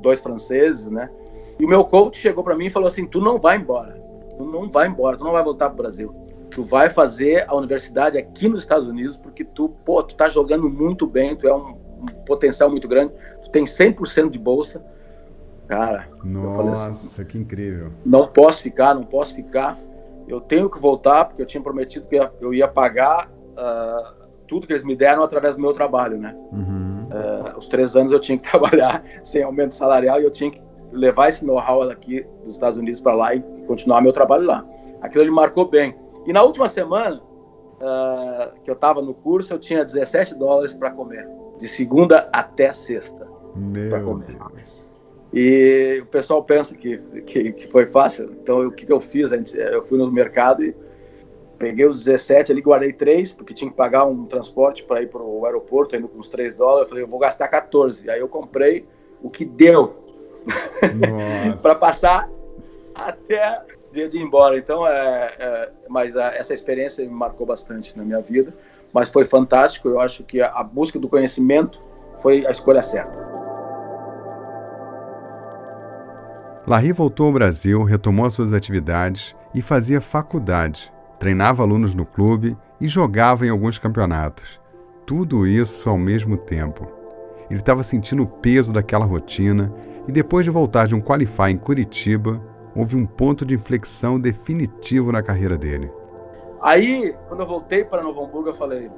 [0.00, 1.10] dois franceses, né?
[1.58, 4.00] E o meu coach chegou para mim e falou assim: Tu não vai embora,
[4.36, 6.14] tu não vai embora, tu não vai voltar para o Brasil
[6.50, 10.68] tu vai fazer a universidade aqui nos Estados Unidos porque tu, pô, tu tá jogando
[10.68, 14.84] muito bem, tu é um, um potencial muito grande, tu tem 100% de bolsa.
[15.68, 17.92] Cara, nossa, assim, que incrível.
[18.04, 19.78] Não posso ficar, não posso ficar.
[20.26, 24.72] Eu tenho que voltar porque eu tinha prometido que eu ia pagar uh, tudo que
[24.72, 26.36] eles me deram através do meu trabalho, né?
[26.50, 26.89] Uhum.
[27.10, 30.60] Uh, os três anos eu tinha que trabalhar sem aumento salarial e eu tinha que
[30.92, 34.64] levar esse know-how aqui dos Estados Unidos para lá e continuar meu trabalho lá.
[35.00, 35.94] Aquilo ele marcou bem.
[36.26, 37.20] E na última semana
[37.80, 42.72] uh, que eu estava no curso, eu tinha 17 dólares para comer, de segunda até
[42.72, 43.26] sexta.
[43.56, 44.26] Meu comer.
[44.26, 44.70] Deus.
[45.32, 48.32] E o pessoal pensa que, que, que foi fácil.
[48.42, 49.30] Então, o que, que eu fiz?
[49.54, 50.74] Eu fui no mercado e
[51.60, 55.22] peguei os 17 ali, guardei 3, porque tinha que pagar um transporte para ir para
[55.22, 56.84] o aeroporto, indo com uns 3 dólares.
[56.84, 58.10] Eu falei, eu vou gastar 14.
[58.10, 58.88] Aí eu comprei
[59.22, 59.94] o que deu
[61.60, 62.30] para passar
[62.94, 64.56] até dia de ir embora.
[64.56, 68.54] Então, é, é mas a, essa experiência me marcou bastante na minha vida.
[68.90, 69.86] Mas foi fantástico.
[69.86, 71.84] Eu acho que a, a busca do conhecimento
[72.20, 73.18] foi a escolha certa.
[76.66, 80.90] Larry voltou ao Brasil, retomou as suas atividades e fazia faculdade.
[81.20, 84.58] Treinava alunos no clube e jogava em alguns campeonatos.
[85.04, 86.88] Tudo isso ao mesmo tempo.
[87.50, 89.70] Ele estava sentindo o peso daquela rotina
[90.08, 92.40] e depois de voltar de um qualify em Curitiba,
[92.74, 95.92] houve um ponto de inflexão definitivo na carreira dele.
[96.62, 98.90] Aí, quando eu voltei para Novo Hamburgo, eu falei: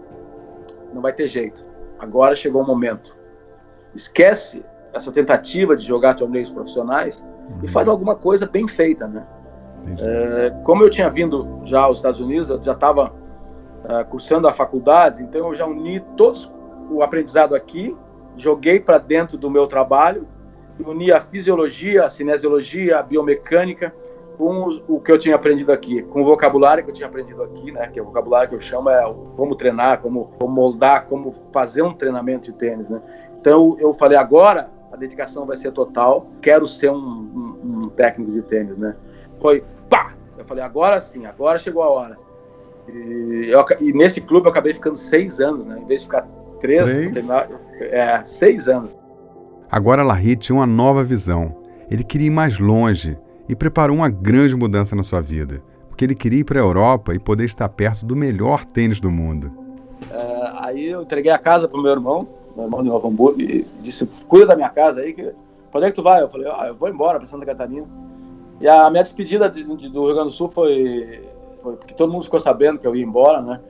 [0.95, 1.67] não vai ter jeito.
[1.99, 3.17] Agora chegou o momento.
[3.97, 7.65] Esquece essa tentativa de jogar torneios profissionais uhum.
[7.65, 9.27] e faz alguma coisa bem feita, né?
[9.99, 13.13] É, como eu tinha vindo já aos Estados Unidos, já estava
[13.85, 16.51] uh, cursando a faculdade, então eu já uni todos
[16.91, 17.97] o aprendizado aqui,
[18.37, 20.27] joguei para dentro do meu trabalho
[20.79, 23.95] unir a fisiologia, a cinesiologia, a biomecânica
[24.37, 27.71] com o que eu tinha aprendido aqui, com o vocabulário que eu tinha aprendido aqui,
[27.71, 27.89] né?
[27.89, 29.03] Que é o vocabulário que eu chamo é
[29.37, 33.01] como treinar, como, como moldar, como fazer um treinamento de tênis, né?
[33.39, 38.33] Então eu falei agora a dedicação vai ser total, quero ser um, um, um técnico
[38.33, 38.97] de tênis, né?
[39.43, 40.15] Foi pá!
[40.39, 42.19] Eu falei agora sim, agora chegou a hora.
[42.89, 45.79] E, eu, e nesse clube eu acabei ficando seis anos, né?
[45.79, 46.27] Em vez de ficar
[46.59, 47.29] três, três?
[47.81, 48.97] é, seis anos.
[49.71, 51.61] Agora Larry tinha uma nova visão.
[51.91, 56.05] Ele queria ir mais longe e e preparou uma grande mudança na sua vida, porque
[56.05, 59.53] ele queria ir para a Europa e poder estar perto do melhor tênis do mundo.
[60.11, 62.27] É, aí eu entreguei a casa pro meu irmão,
[62.57, 65.33] meu irmão de Novo Hamburgo, e disse: cuida da minha casa aí, que...
[65.71, 66.23] quando é que tu vai?
[66.23, 67.87] Eu falei: ah, eu vou embora para Santa Catarina.
[68.63, 71.21] E a minha despedida de, de, do Rio Grande do Sul foi,
[71.61, 73.61] foi, porque todo mundo ficou sabendo que eu ia embora, né?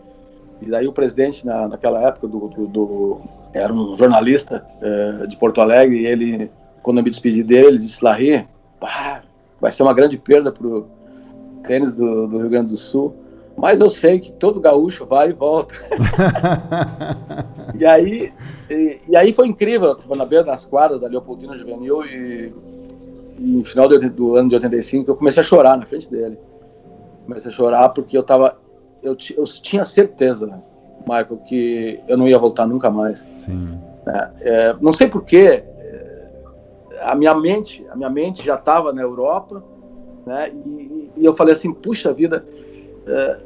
[0.60, 3.20] E daí o presidente, na, naquela época, do, do, do
[3.54, 6.50] era um jornalista é, de Porto Alegre, e ele,
[6.82, 8.46] quando eu me despedi dele, ele disse: Larry,
[9.58, 10.86] vai ser uma grande perda pro
[11.66, 13.16] tênis do, do Rio Grande do Sul.
[13.56, 15.74] Mas eu sei que todo gaúcho vai e volta.
[17.78, 18.32] e, aí,
[18.68, 19.88] e, e, aí foi incrível.
[19.88, 22.52] Eu estava na beira das quadras da Leopoldina Juvenil e
[23.42, 26.38] no final do, do, ano de 85 eu comecei a chorar na frente dele.
[27.24, 28.58] Comecei a chorar porque eu tava.
[29.02, 30.62] Eu, eu tinha certeza, né,
[31.00, 33.28] Michael, que eu não ia voltar nunca mais.
[33.34, 33.78] Sim.
[34.06, 35.64] É, é, não sei porquê.
[35.64, 36.28] É,
[37.00, 39.62] a minha mente, a minha mente já estava na Europa,
[40.26, 40.50] né?
[40.50, 42.44] E, e eu falei assim, puxa vida,
[43.06, 43.38] é,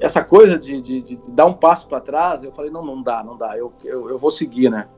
[0.00, 3.22] essa coisa de, de, de, dar um passo para trás, eu falei, não, não dá,
[3.22, 4.88] não dá, eu, eu, eu, vou seguir, né?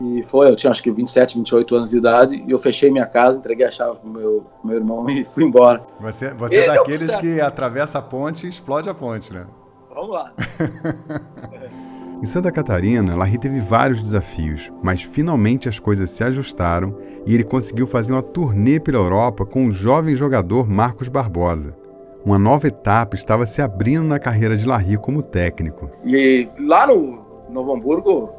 [0.00, 3.06] E foi, eu tinha acho que 27, 28 anos de idade, e eu fechei minha
[3.06, 5.82] casa, entreguei a chave pro meu, pro meu irmão e fui embora.
[6.00, 9.46] Você, você é daqueles que atravessa a ponte e explode a ponte, né?
[9.92, 10.32] Vamos lá.
[12.20, 17.44] Em Santa Catarina, Larry teve vários desafios, mas finalmente as coisas se ajustaram e ele
[17.44, 21.76] conseguiu fazer uma turnê pela Europa com o jovem jogador Marcos Barbosa.
[22.24, 25.88] Uma nova etapa estava se abrindo na carreira de Larry como técnico.
[26.04, 28.34] E lá no Novo Hamburgo,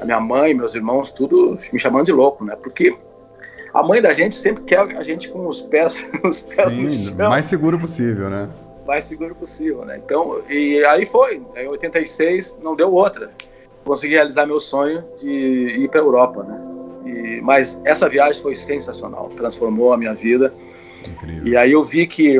[0.00, 2.56] a minha mãe, meus irmãos, tudo me chamando de louco, né?
[2.56, 2.96] Porque
[3.72, 6.92] a mãe da gente sempre quer a gente com os pés, os pés Sim, no
[6.92, 7.30] chão.
[7.30, 8.48] mais seguro possível, né?
[8.86, 10.00] mais seguro possível, né?
[10.04, 11.42] Então, e aí foi.
[11.56, 13.30] Em 86 não deu outra.
[13.84, 16.60] Consegui realizar meu sonho de ir para a Europa, né?
[17.04, 20.52] E, mas essa viagem foi sensacional, transformou a minha vida.
[21.06, 21.46] Incrível.
[21.46, 22.38] E aí eu vi que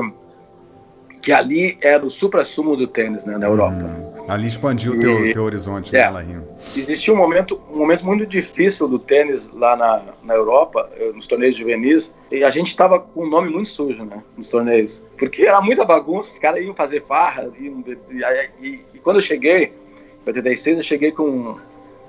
[1.20, 3.82] que ali era o supra-sumo do tênis, né, na Europa.
[3.82, 4.13] Hum.
[4.28, 6.42] Ali expandiu o teu, teu horizonte, é, né,
[6.74, 11.26] Existia um momento, um momento muito difícil do tênis lá na, na Europa, eh, nos
[11.26, 15.02] torneios juvenis, e a gente estava com um nome muito sujo, né, nos torneios.
[15.18, 19.22] Porque era muita bagunça, os caras iam fazer farra, iam, e, e, e, quando eu
[19.22, 21.56] cheguei, em 86, eu cheguei com um,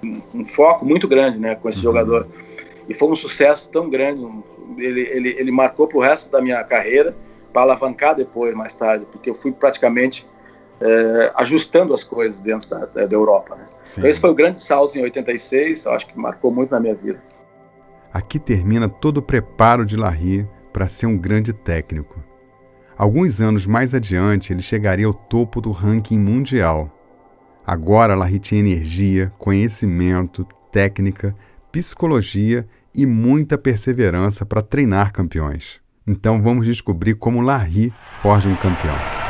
[0.02, 1.84] um, um foco muito grande, né, com esse uhum.
[1.84, 2.28] jogador.
[2.88, 4.26] E foi um sucesso tão grande,
[4.78, 7.14] ele, ele, ele marcou para o resto da minha carreira,
[7.52, 10.26] para alavancar depois, mais tarde, porque eu fui praticamente
[10.82, 13.56] é, ajustando as coisas dentro da, da Europa.
[13.56, 13.66] Né?
[13.92, 17.22] Então esse foi o grande salto em 86, acho que marcou muito na minha vida.
[18.14, 22.24] Aqui termina todo o preparo de Larry para ser um grande técnico.
[22.98, 26.90] Alguns anos mais adiante, ele chegaria ao topo do ranking mundial.
[27.68, 31.36] Agora, Larry tinha energia, conhecimento, técnica,
[31.72, 35.82] psicologia e muita perseverança para treinar campeões.
[36.08, 39.25] Então vamos descobrir como Larry forja um campeão.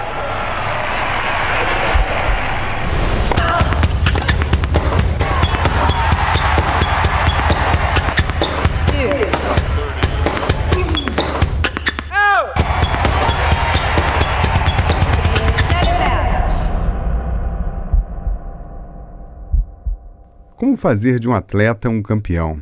[20.66, 22.60] Como fazer de um atleta um campeão?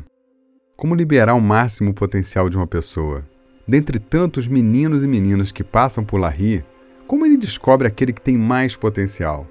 [0.76, 3.26] Como liberar o máximo potencial de uma pessoa?
[3.66, 6.62] Dentre tantos meninos e meninas que passam por Larry,
[7.06, 9.46] como ele descobre aquele que tem mais potencial?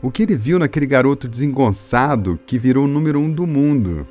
[0.00, 4.08] O que ele viu naquele garoto desengonçado que virou o número um do mundo?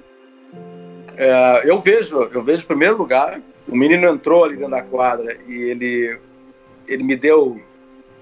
[1.16, 5.36] É, eu vejo, eu vejo em primeiro lugar, o menino entrou ali dentro da quadra
[5.48, 6.20] e ele,
[6.88, 7.60] ele me deu,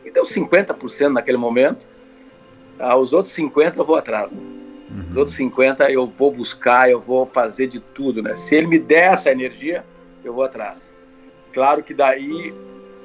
[0.05, 1.85] me deu 50% naquele momento.
[2.79, 4.31] Ah, os outros 50 eu vou atrás.
[4.31, 4.64] Né?
[4.95, 5.09] Uhum.
[5.09, 8.35] Os outros 50 eu vou buscar, eu vou fazer de tudo, né?
[8.35, 9.83] Se ele me der essa energia,
[10.23, 10.93] eu vou atrás.
[11.53, 12.53] Claro que daí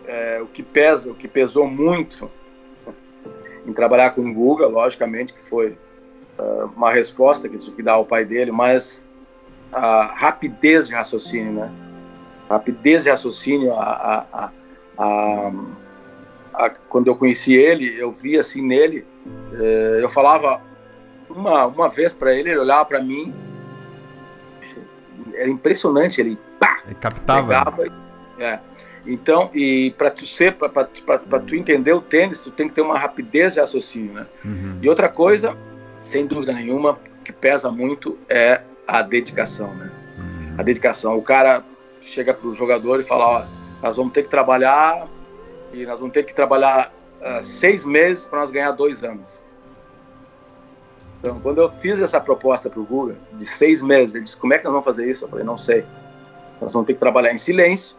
[0.06, 2.30] é, o que pesa, o que pesou muito
[3.66, 5.76] em trabalhar com o Guga, logicamente que foi
[6.38, 9.04] uh, uma resposta que tive que dar ao pai dele, mas
[9.72, 11.70] a rapidez de raciocínio, né?
[12.48, 14.50] Rapidez de raciocínio, a, a,
[14.98, 19.06] a, quando eu conheci ele, eu vi assim nele,
[19.52, 20.60] eh, eu falava
[21.30, 23.34] uma, uma vez para ele, ele olhava para mim,
[25.34, 27.42] era impressionante, ele pá, ele captava.
[27.42, 27.84] Pegava,
[28.38, 28.58] é.
[29.06, 32.98] Então, e para tu ser, para tu entender o tênis, tu tem que ter uma
[32.98, 34.26] rapidez de raciocínio, né?
[34.44, 34.78] Uhum.
[34.82, 35.56] E outra coisa,
[36.02, 39.90] sem dúvida nenhuma, que pesa muito é a dedicação, né?
[40.18, 40.54] Uhum.
[40.58, 41.16] A dedicação.
[41.16, 41.64] O cara
[42.02, 43.44] chega pro jogador e fala, ó,
[43.82, 45.08] nós vamos ter que trabalhar
[45.72, 49.42] e nós vamos ter que trabalhar uh, seis meses para nós ganhar dois anos.
[51.20, 54.54] Então, quando eu fiz essa proposta para o Guga, de seis meses, ele disse: Como
[54.54, 55.24] é que nós vamos fazer isso?
[55.24, 55.84] Eu falei: Não sei.
[56.60, 57.96] Nós vamos ter que trabalhar em silêncio,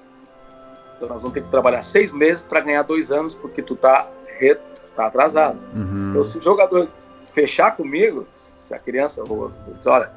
[0.95, 4.07] Então nós vamos ter que trabalhar seis meses para ganhar dois anos, porque tu tá,
[4.39, 4.55] re,
[4.95, 5.59] tá atrasado.
[5.75, 6.09] Uhum.
[6.09, 6.87] Então, se o jogador
[7.31, 10.11] fechar comigo, se a criança, diz, olha,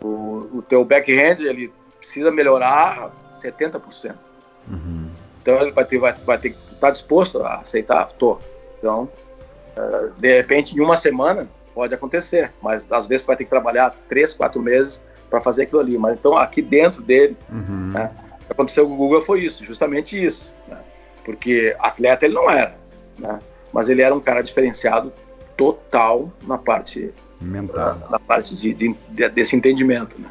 [0.00, 4.14] o, o teu backhand ele precisa melhorar 70%.
[4.68, 5.10] Uhum.
[5.42, 8.38] Então ele vai ter, vai, vai ter que estar tá disposto a aceitar, tô.
[8.78, 9.08] Então,
[9.76, 13.94] uh, de repente, em uma semana pode acontecer, mas às vezes vai ter que trabalhar
[14.08, 15.98] três, quatro meses para fazer aquilo ali.
[15.98, 17.92] Mas então aqui dentro dele, uhum.
[17.92, 18.10] né,
[18.48, 20.78] aconteceu com o Google foi isso, justamente isso, né?
[21.22, 22.74] porque atleta ele não era,
[23.18, 23.38] né?
[23.74, 25.12] mas ele era um cara diferenciado
[25.54, 30.30] total na parte mental, na, na parte de, de, de, desse entendimento, né?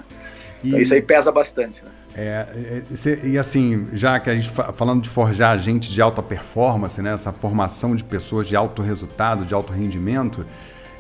[0.63, 0.69] E...
[0.69, 1.91] Então, isso aí pesa bastante, né?
[2.17, 6.99] É, é, e assim, já que a gente falando de forjar gente de alta performance,
[7.01, 10.45] né, essa formação de pessoas de alto resultado, de alto rendimento,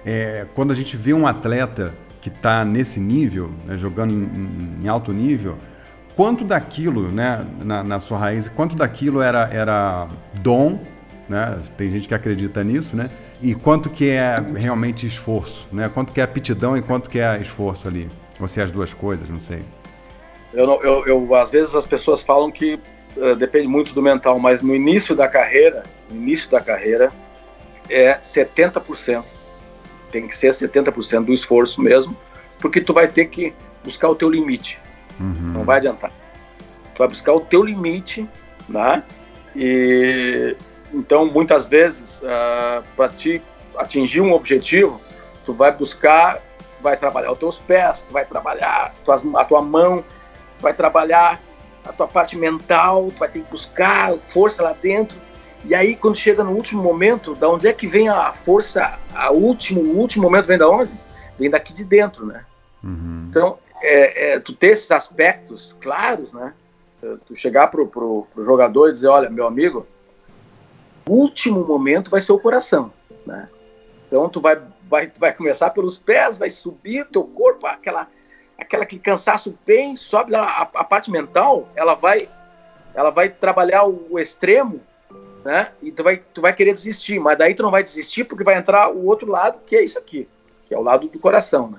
[0.05, 4.87] é, quando a gente vê um atleta que está nesse nível, né, jogando em, em,
[4.87, 5.57] alto nível,
[6.15, 10.07] quanto daquilo, né, na, na, sua raiz, quanto daquilo era, era
[10.41, 10.79] dom,
[11.27, 13.09] né, tem gente que acredita nisso, né,
[13.41, 17.39] e quanto que é realmente esforço, né, quanto que é aptidão e quanto que é
[17.39, 19.63] esforço ali, ou se é as duas coisas, não sei.
[20.53, 22.79] Eu, eu, eu, às vezes as pessoas falam que
[23.17, 27.11] uh, depende muito do mental, mas no início da carreira, no início da carreira,
[27.89, 29.25] é 70%.
[30.11, 32.15] Tem que ser 70% do esforço mesmo,
[32.59, 34.79] porque tu vai ter que buscar o teu limite.
[35.19, 35.53] Uhum.
[35.53, 36.11] Não vai adiantar.
[36.93, 38.27] Tu vai buscar o teu limite,
[38.67, 39.03] né?
[39.55, 40.55] E
[40.93, 43.41] então muitas vezes uh, ah, para te
[43.77, 45.01] atingir um objetivo,
[45.43, 48.93] tu vai buscar, tu vai trabalhar os teus pés, tu vai trabalhar
[49.35, 50.03] a tua mão,
[50.59, 51.41] vai trabalhar
[51.85, 55.17] a tua parte mental, tu vai ter que buscar força lá dentro.
[55.67, 58.99] E aí, quando chega no último momento, da onde é que vem a força?
[59.13, 60.91] A último, o último momento vem da onde?
[61.39, 62.45] Vem daqui de dentro, né?
[62.83, 63.25] Uhum.
[63.29, 66.53] Então, é, é, tu ter esses aspectos claros, né?
[67.25, 69.85] Tu chegar pro, pro, pro jogador e dizer, olha, meu amigo,
[71.07, 72.91] o último momento vai ser o coração,
[73.25, 73.49] né?
[74.07, 78.07] Então, tu vai, vai, tu vai começar pelos pés, vai subir teu corpo, aquela
[78.57, 82.29] aquela aquele cansaço bem, sobe a, a, parte mental, ela vai
[82.93, 84.79] ela vai trabalhar o, o, extremo,
[85.45, 85.71] né?
[85.79, 88.57] E tu vai tu vai querer desistir, mas daí tu não vai desistir porque vai
[88.57, 90.27] entrar o outro lado, que é isso aqui,
[90.67, 91.77] que é o lado do coração, né?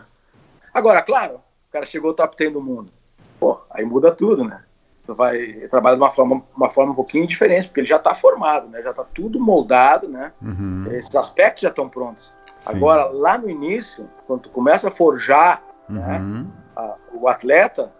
[0.73, 2.93] Agora, claro, o cara chegou ao top 10 do mundo.
[3.41, 4.63] Pô, aí muda tudo, né?
[5.05, 8.15] Tu vai trabalhar de uma forma, uma forma um pouquinho diferente, porque ele já está
[8.15, 8.81] formado, né?
[8.83, 10.33] Já está tudo moldado, né?
[10.41, 10.87] Uhum.
[10.93, 12.33] Esses aspectos já estão prontos.
[12.61, 12.77] Sim.
[12.77, 16.43] Agora, lá no início, quando tu começa a forjar né, uhum.
[16.43, 16.47] né?
[16.77, 17.93] a, o atleta,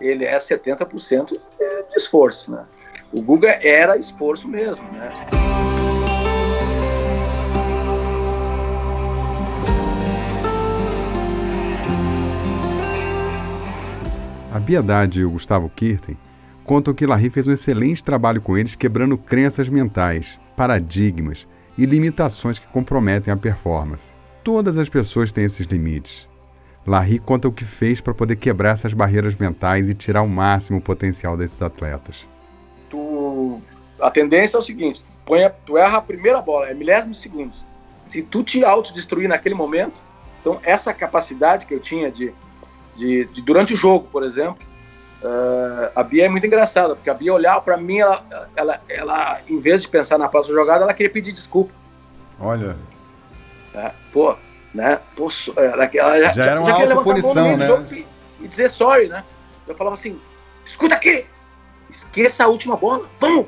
[0.00, 2.64] ele é 70% de esforço, né?
[3.12, 5.12] O Guga era esforço mesmo, né?
[14.52, 16.16] A Biedade e o Gustavo Kirten
[16.64, 22.58] contam que Larry fez um excelente trabalho com eles quebrando crenças mentais, paradigmas e limitações
[22.58, 24.14] que comprometem a performance.
[24.44, 26.28] Todas as pessoas têm esses limites,
[26.86, 30.80] Larry conta o que fez para poder quebrar essas barreiras mentais e tirar o máximo
[30.80, 32.24] potencial desses atletas.
[32.90, 33.60] Tu...
[34.00, 35.50] A tendência é o seguinte: põe a...
[35.50, 37.64] tu erra a primeira bola, é milésimos segundos.
[38.08, 40.02] Se tu te autodestruir naquele momento,
[40.40, 42.34] então essa capacidade que eu tinha de,
[42.94, 44.58] de, de durante o jogo, por exemplo,
[45.22, 48.24] uh, a Bia é muito engraçada, porque a Bia olhava para mim, ela,
[48.56, 51.72] ela, ela, em vez de pensar na próxima jogada, ela queria pedir desculpa.
[52.40, 52.76] Olha.
[53.74, 54.34] É, pô,
[54.74, 54.98] né?
[55.14, 57.68] Posso, ela, ela, já, já, era uma autopunição, né?
[57.92, 58.06] E,
[58.40, 59.24] e dizer sorry, né?
[59.68, 60.18] Eu falava assim,
[60.64, 61.24] escuta aqui,
[61.90, 63.46] esqueça a última bola, vamos,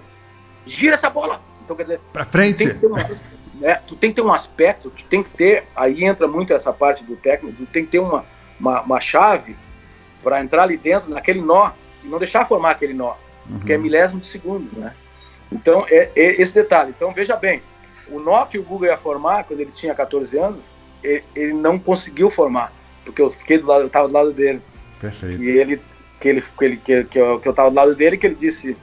[0.67, 1.41] gira essa bola.
[1.65, 2.69] Então, quer dizer, pra frente.
[2.69, 3.11] Tu tem, uma,
[3.55, 6.73] né, tu tem que ter um aspecto, tu tem que ter, aí entra muito essa
[6.73, 8.25] parte do técnico, tu tem que ter uma,
[8.59, 9.57] uma, uma chave
[10.23, 11.71] para entrar ali dentro, naquele nó,
[12.05, 13.15] e não deixar formar aquele nó,
[13.49, 13.59] uhum.
[13.59, 14.95] porque é milésimo de segundos, né?
[15.51, 16.93] Então, é, é, esse detalhe.
[16.97, 17.63] Então, veja bem,
[18.09, 20.61] o nó que o Google ia formar quando ele tinha 14 anos,
[21.03, 22.73] ele, não conseguiu formar,
[23.05, 24.63] porque eu fiquei do lado, eu estava do lado dele.
[25.01, 25.43] Perfeito.
[25.43, 25.83] E ele,
[26.23, 28.37] que ele, que ele, que, que eu, que eu tava do lado dele, que ele
[28.37, 28.77] disse,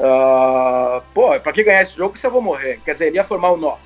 [0.00, 2.80] uh, pô, para que ganhar esse jogo se eu vou morrer?
[2.84, 3.76] Quer dizer, ele ia formar o nó.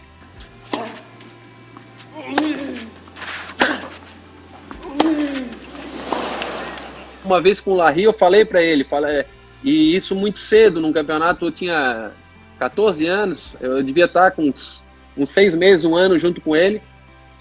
[7.24, 9.24] Uma vez com o Larry, eu falei para ele, falei,
[9.62, 12.12] e isso muito cedo, num campeonato, eu tinha
[12.58, 14.82] 14 anos, eu devia estar com uns,
[15.16, 16.80] uns seis meses, um ano junto com ele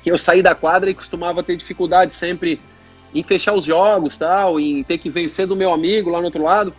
[0.05, 2.59] eu saí da quadra e costumava ter dificuldade sempre
[3.13, 6.43] em fechar os jogos, tal, em ter que vencer do meu amigo lá no outro
[6.43, 6.73] lado.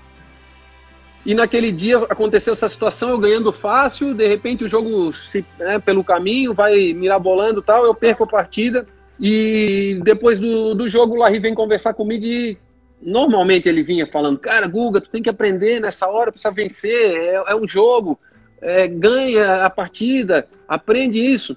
[1.25, 5.79] E naquele dia aconteceu essa situação, eu ganhando fácil, de repente o jogo se, né,
[5.79, 8.87] pelo caminho vai mirabolando tal, eu perco a partida
[9.19, 12.57] e depois do, do jogo o Larry vem conversar comigo e
[13.03, 17.35] normalmente ele vinha falando, cara, Guga, tu tem que aprender nessa hora, precisa vencer, é,
[17.49, 18.19] é um jogo,
[18.63, 21.55] é, ganha a partida, aprende isso.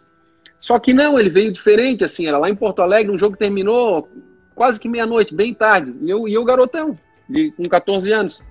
[0.60, 4.10] Só que não, ele veio diferente, assim, era lá em Porto Alegre, um jogo terminou
[4.56, 6.98] quase que meia-noite, bem tarde, e eu, e eu garotão,
[7.28, 8.42] de, com 14 anos.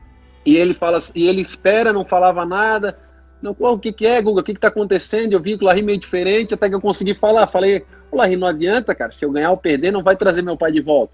[0.44, 2.98] E ele fala, e ele espera, não falava nada,
[3.42, 5.32] não, o que, que é, Guga, o que, que tá acontecendo?
[5.32, 8.36] Eu vi que o Larry meio diferente, até que eu consegui falar, falei, o Larry,
[8.36, 11.12] não adianta, cara, se eu ganhar ou perder, não vai trazer meu pai de volta.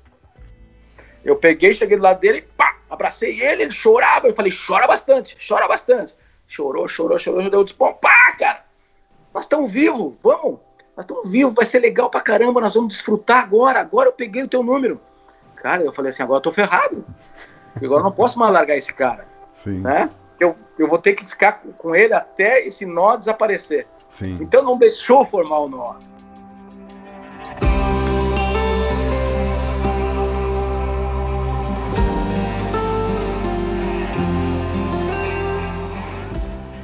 [1.25, 4.29] Eu peguei, cheguei do lado dele, pá, abracei ele, ele chorava.
[4.29, 6.15] Eu falei, chora bastante, chora bastante.
[6.47, 7.93] Chorou, chorou, chorou, eu disse, pá,
[8.39, 8.65] cara,
[9.33, 10.61] nós estamos vivos, vamos,
[10.99, 14.43] nós estamos vivos, vai ser legal pra caramba, nós vamos desfrutar agora, agora eu peguei
[14.43, 15.01] o teu número.
[15.55, 17.05] Cara, eu falei assim, agora eu tô ferrado,
[17.77, 19.79] agora eu não posso mais largar esse cara, Sim.
[19.79, 20.11] né?
[20.41, 23.87] Eu, eu vou ter que ficar com ele até esse nó desaparecer.
[24.11, 24.39] Sim.
[24.41, 25.95] Então não deixou formar o nó.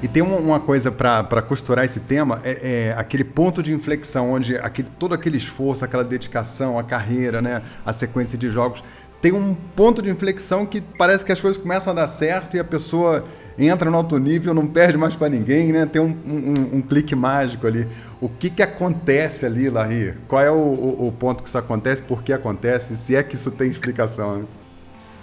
[0.04, 4.54] E tem uma, coisa para costurar esse tema, é, é, aquele ponto de inflexão, onde
[4.54, 8.84] aquele, todo aquele esforço, aquela dedicação, a carreira, né, a sequência de jogos,
[9.22, 12.60] tem um ponto de inflexão que parece que as coisas começam a dar certo e
[12.60, 13.24] a pessoa
[13.58, 15.86] entra no alto nível, não perde mais para ninguém, né?
[15.86, 17.88] Tem um, um, um, clique mágico ali.
[18.20, 20.18] O que, que acontece ali, Larry?
[20.28, 22.02] Qual é o, o, o, ponto que isso acontece?
[22.02, 22.94] Por que acontece?
[22.98, 24.36] Se é que isso tem explicação?
[24.36, 24.44] Né?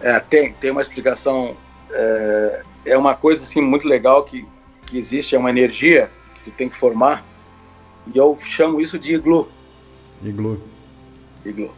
[0.01, 1.55] É, tem, tem uma explicação.
[1.91, 4.43] É, é uma coisa assim muito legal que
[4.91, 7.23] que existe é uma energia que tu tem que formar,
[8.13, 9.47] e eu chamo isso de iglu.
[10.21, 10.61] Iglu.
[11.45, 11.71] Iglu.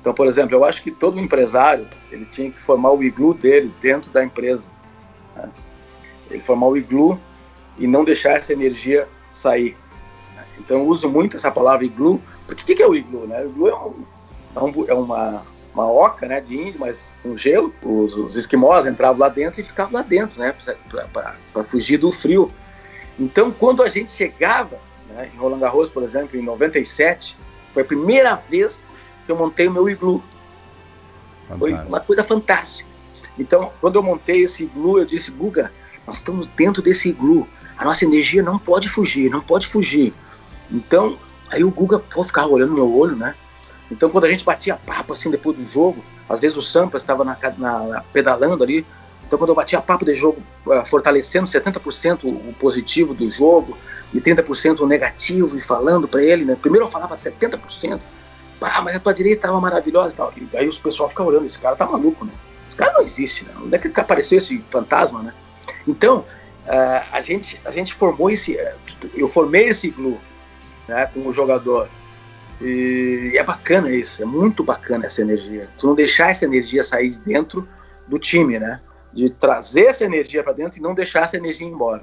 [0.00, 3.72] Então, por exemplo, eu acho que todo empresário ele tinha que formar o iglu dele
[3.80, 4.68] dentro da empresa.
[5.36, 5.48] Né?
[6.30, 7.18] Ele formar o iglu
[7.78, 9.76] e não deixar essa energia sair.
[10.34, 10.44] Né?
[10.58, 13.26] Então, eu uso muito essa palavra iglu, porque o que, que, é o iglu?
[13.26, 13.40] Né?
[13.42, 13.94] O iglu é, um,
[14.56, 15.42] é, um, é uma,
[15.78, 17.72] uma oca né, de índio, mas com gelo.
[17.82, 20.54] Os, os esquimós entravam lá dentro e ficavam lá dentro, né,
[21.52, 22.50] para fugir do frio.
[23.18, 27.36] Então, quando a gente chegava né, em Roland Garros, por exemplo, em 97,
[27.72, 28.84] foi a primeira vez
[29.24, 30.22] que eu montei o meu iglu.
[31.48, 31.58] Fantástico.
[31.58, 32.88] Foi uma coisa fantástica.
[33.38, 35.72] Então, quando eu montei esse iglu, eu disse, Guga,
[36.06, 37.46] nós estamos dentro desse iglu.
[37.76, 40.12] A nossa energia não pode fugir, não pode fugir.
[40.70, 41.16] Então,
[41.52, 43.34] aí o Guga pô, ficava olhando no meu olho, né?
[43.90, 47.24] Então, quando a gente batia papo assim depois do jogo, às vezes o Sampa estava
[47.24, 48.86] na, na, pedalando ali.
[49.26, 53.76] Então, quando eu batia papo de jogo, uh, fortalecendo 70% o positivo do jogo
[54.12, 56.56] e 30% o negativo, e falando para ele, né?
[56.60, 58.00] Primeiro eu falava 70%,
[58.58, 60.32] pá, mas a tua direita estava maravilhosa e tal.
[60.36, 62.32] E daí os pessoal fica olhando, esse cara tá maluco, né?
[62.66, 63.52] Esse cara não existe, né?
[63.62, 65.34] Onde é que apareceu esse fantasma, né?
[65.86, 66.24] Então,
[66.66, 68.58] uh, a, gente, a gente formou esse.
[69.14, 70.18] Eu formei esse glue
[70.88, 71.88] né, com o jogador.
[72.60, 75.68] E é bacana isso, é muito bacana essa energia.
[75.78, 77.68] Tu não deixar essa energia sair de dentro
[78.06, 78.80] do time, né?
[79.12, 82.02] De trazer essa energia para dentro e não deixar essa energia ir embora.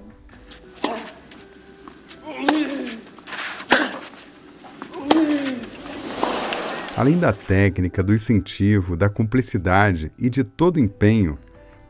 [6.97, 11.37] Além da técnica, do incentivo, da cumplicidade e de todo empenho,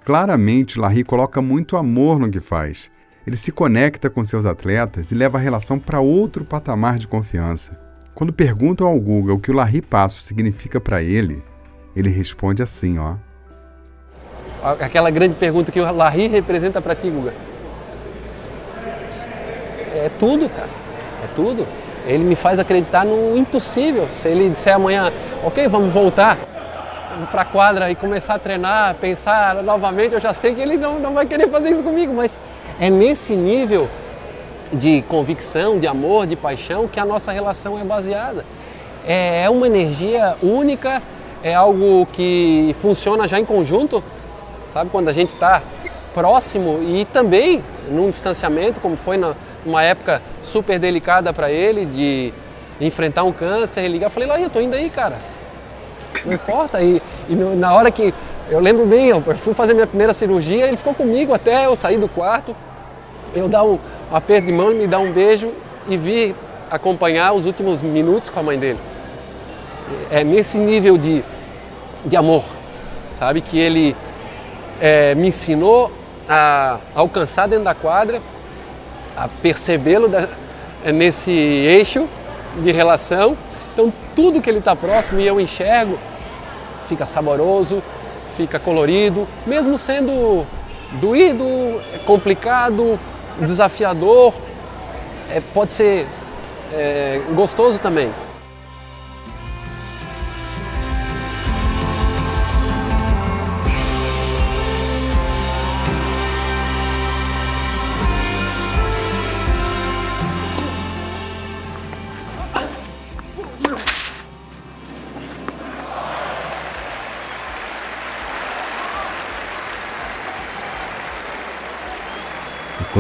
[0.04, 2.90] claramente Larry coloca muito amor no que faz.
[3.28, 7.85] Ele se conecta com seus atletas e leva a relação para outro patamar de confiança.
[8.16, 11.44] Quando perguntam ao Guga o que o Larry Passo significa para ele,
[11.94, 13.16] ele responde assim, ó.
[14.80, 17.34] Aquela grande pergunta que o Larry representa para ti, Guga.
[19.94, 20.70] É tudo, cara.
[21.24, 21.68] É tudo.
[22.08, 24.10] Ele me faz acreditar no impossível.
[24.10, 25.12] Se ele disser amanhã,
[25.44, 26.38] ok, vamos voltar
[27.30, 31.00] para a quadra e começar a treinar, pensar novamente, eu já sei que ele não,
[31.00, 32.40] não vai querer fazer isso comigo, mas
[32.80, 33.90] é nesse nível
[34.74, 38.46] de convicção, de amor, de paixão que a nossa relação é baseada.
[39.08, 41.02] É, é uma energia única,
[41.44, 44.04] é algo que funciona já em conjunto,
[44.66, 44.90] sabe?
[44.90, 45.62] Quando a gente está
[46.14, 52.34] próximo e também num distanciamento, como foi numa época super delicada para ele, de
[52.82, 55.18] enfrentar um câncer, ele liga, eu falei, lá, eu tô indo aí, cara.
[56.26, 56.82] Não importa.
[56.82, 58.14] E, e na hora que
[58.50, 61.98] eu lembro bem, eu fui fazer minha primeira cirurgia, ele ficou comigo até eu sair
[61.98, 62.56] do quarto
[63.36, 63.78] eu dar um
[64.12, 65.52] aperto de mão, me dar um beijo
[65.88, 66.36] e vir
[66.70, 68.80] acompanhar os últimos minutos com a mãe dele.
[70.10, 71.24] É nesse nível de,
[72.06, 72.44] de amor,
[73.10, 73.42] sabe?
[73.42, 73.96] Que ele
[74.82, 75.92] é, me ensinou
[76.28, 78.22] a alcançar dentro da quadra,
[79.16, 80.10] a percebê-lo
[80.94, 82.08] nesse eixo
[82.62, 83.38] de relação.
[83.74, 85.98] Então, tudo que ele está próximo e eu enxergo
[86.88, 87.82] fica saboroso,
[88.36, 90.46] fica colorido, mesmo sendo
[91.00, 91.46] doído,
[92.06, 93.00] complicado,
[93.40, 94.34] desafiador,
[95.30, 96.08] é, pode ser
[96.74, 98.12] é, gostoso também.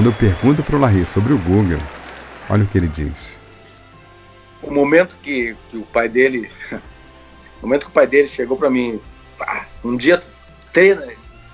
[0.05, 1.79] Quando eu pergunto para o Larry sobre o Guga,
[2.47, 3.35] olha o que ele diz.
[4.61, 6.47] O momento que, que o pai dele,
[7.59, 9.01] o momento que o pai dele chegou para mim,
[9.35, 10.19] pá, um dia
[10.71, 11.07] treina,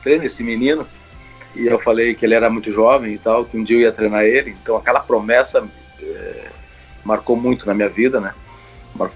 [0.03, 0.85] treina esse menino,
[1.55, 3.91] e eu falei que ele era muito jovem e tal, que um dia eu ia
[3.93, 5.65] treinar ele, então aquela promessa
[6.01, 6.47] é,
[7.05, 8.33] marcou muito na minha vida, né?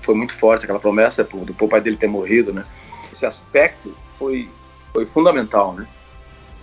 [0.02, 2.64] Foi muito forte aquela promessa do pai dele ter morrido, né?
[3.12, 4.50] Esse aspecto foi,
[4.94, 5.86] foi fundamental, né?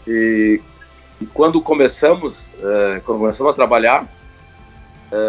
[0.06, 0.58] E,
[1.22, 4.06] e quando começamos, é, quando começamos a trabalhar,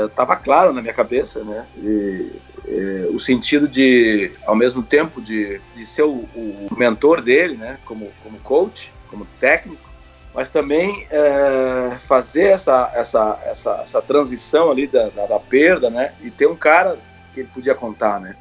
[0.08, 1.68] estava é, claro na minha cabeça, né?
[1.78, 2.32] E,
[2.68, 7.78] e, o sentido de, ao mesmo tempo, de, de ser o, o, mentor dele, né?
[7.86, 9.88] Como, como coach, como técnico,
[10.34, 16.12] mas também é, fazer essa, essa, essa, essa transição ali da, da, da, perda, né?
[16.22, 16.98] E ter um cara
[17.34, 18.36] que ele podia contar, né?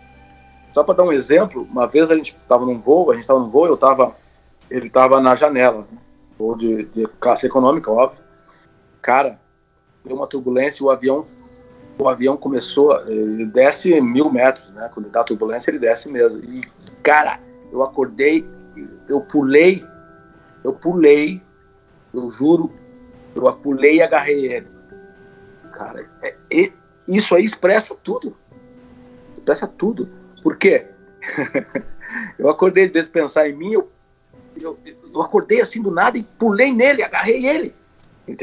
[0.73, 3.41] Só para dar um exemplo, uma vez a gente estava num voo, a gente estava
[3.41, 4.17] num voo, eu tava,
[4.71, 5.99] ele estava na janela, né?
[6.43, 8.23] Voo de, de classe econômica, óbvio.
[9.01, 9.39] Cara,
[10.05, 11.27] deu uma turbulência o avião
[11.99, 14.91] o avião começou, ele desce mil metros, né?
[14.93, 16.39] Quando dá turbulência, ele desce mesmo.
[16.39, 16.63] E,
[17.03, 17.39] cara,
[17.71, 18.49] eu acordei,
[19.09, 19.85] eu pulei,
[20.65, 21.41] eu pulei,
[22.13, 22.73] eu juro,
[23.35, 24.67] eu pulei e agarrei ele.
[25.73, 26.73] Cara, é, é,
[27.07, 28.37] isso aí expressa tudo.
[29.35, 30.09] Expressa tudo.
[30.43, 30.87] Por quê?
[32.39, 33.91] eu acordei, de vez pensar em mim, eu,
[34.61, 34.79] eu,
[35.13, 37.75] eu acordei assim do nada e pulei nele, agarrei ele.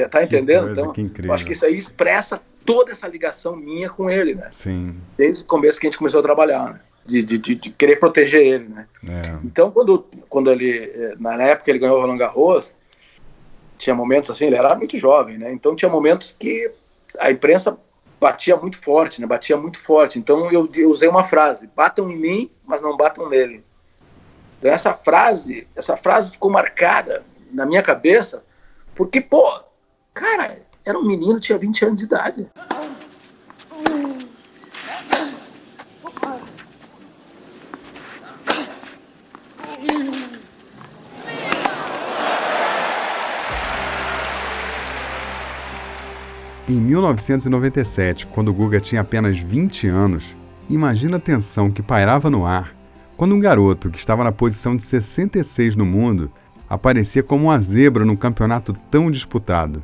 [0.10, 0.76] Tá entendendo?
[0.76, 4.50] Coisa, então, eu acho que isso aí expressa toda essa ligação minha com ele, né?
[4.52, 4.96] Sim.
[5.18, 6.82] Desde o começo que a gente começou a trabalhar, né?
[7.06, 8.88] De, de, de, querer proteger ele, né?
[9.10, 9.38] É.
[9.44, 12.76] Então, quando, quando ele, eh, na época ele ganhou o Roland Garros,
[13.80, 15.52] tinha momentos assim, ele era muito jovem, né?
[15.52, 16.70] Então tinha momentos que
[17.18, 17.76] a imprensa
[18.20, 19.26] batia muito forte, né?
[19.26, 20.20] Batia muito forte.
[20.20, 23.64] Então eu, eu usei uma frase: batam em mim, mas não batam nele.
[24.60, 28.44] Então essa frase, essa frase ficou marcada na minha cabeça,
[28.94, 29.62] porque pô,
[30.14, 32.48] cara, era um menino, tinha 20 anos de idade.
[46.68, 50.36] Em 1997, quando Guga tinha apenas 20 anos,
[50.70, 52.79] imagina a tensão que pairava no ar
[53.20, 56.32] quando um garoto que estava na posição de 66 no mundo
[56.70, 59.84] aparecia como uma zebra num campeonato tão disputado.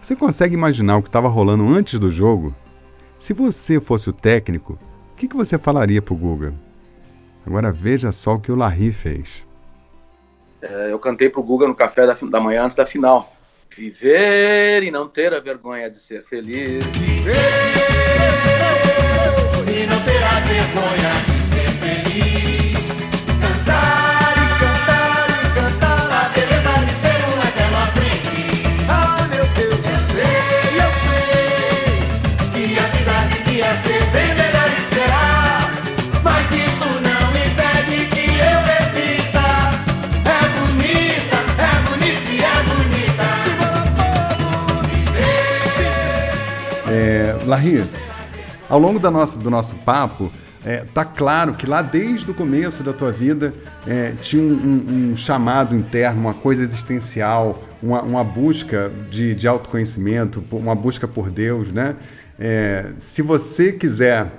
[0.00, 2.56] Você consegue imaginar o que estava rolando antes do jogo?
[3.18, 4.78] Se você fosse o técnico,
[5.12, 6.54] o que, que você falaria pro Guga?
[7.46, 9.46] Agora veja só o que o Larry fez.
[10.62, 13.36] É, eu cantei pro Guga no café da, da manhã antes da final.
[13.68, 16.82] Viver e não ter a vergonha de ser feliz.
[16.86, 18.61] Viver
[47.52, 47.84] Larry,
[48.66, 50.32] ao longo da nossa, do nosso papo,
[50.64, 53.52] é, tá claro que lá desde o começo da tua vida
[53.86, 59.46] é, tinha um, um, um, chamado interno, uma coisa existencial, uma, uma busca de, de,
[59.46, 61.96] autoconhecimento, uma busca por Deus, né?
[62.38, 64.30] É, se você quiser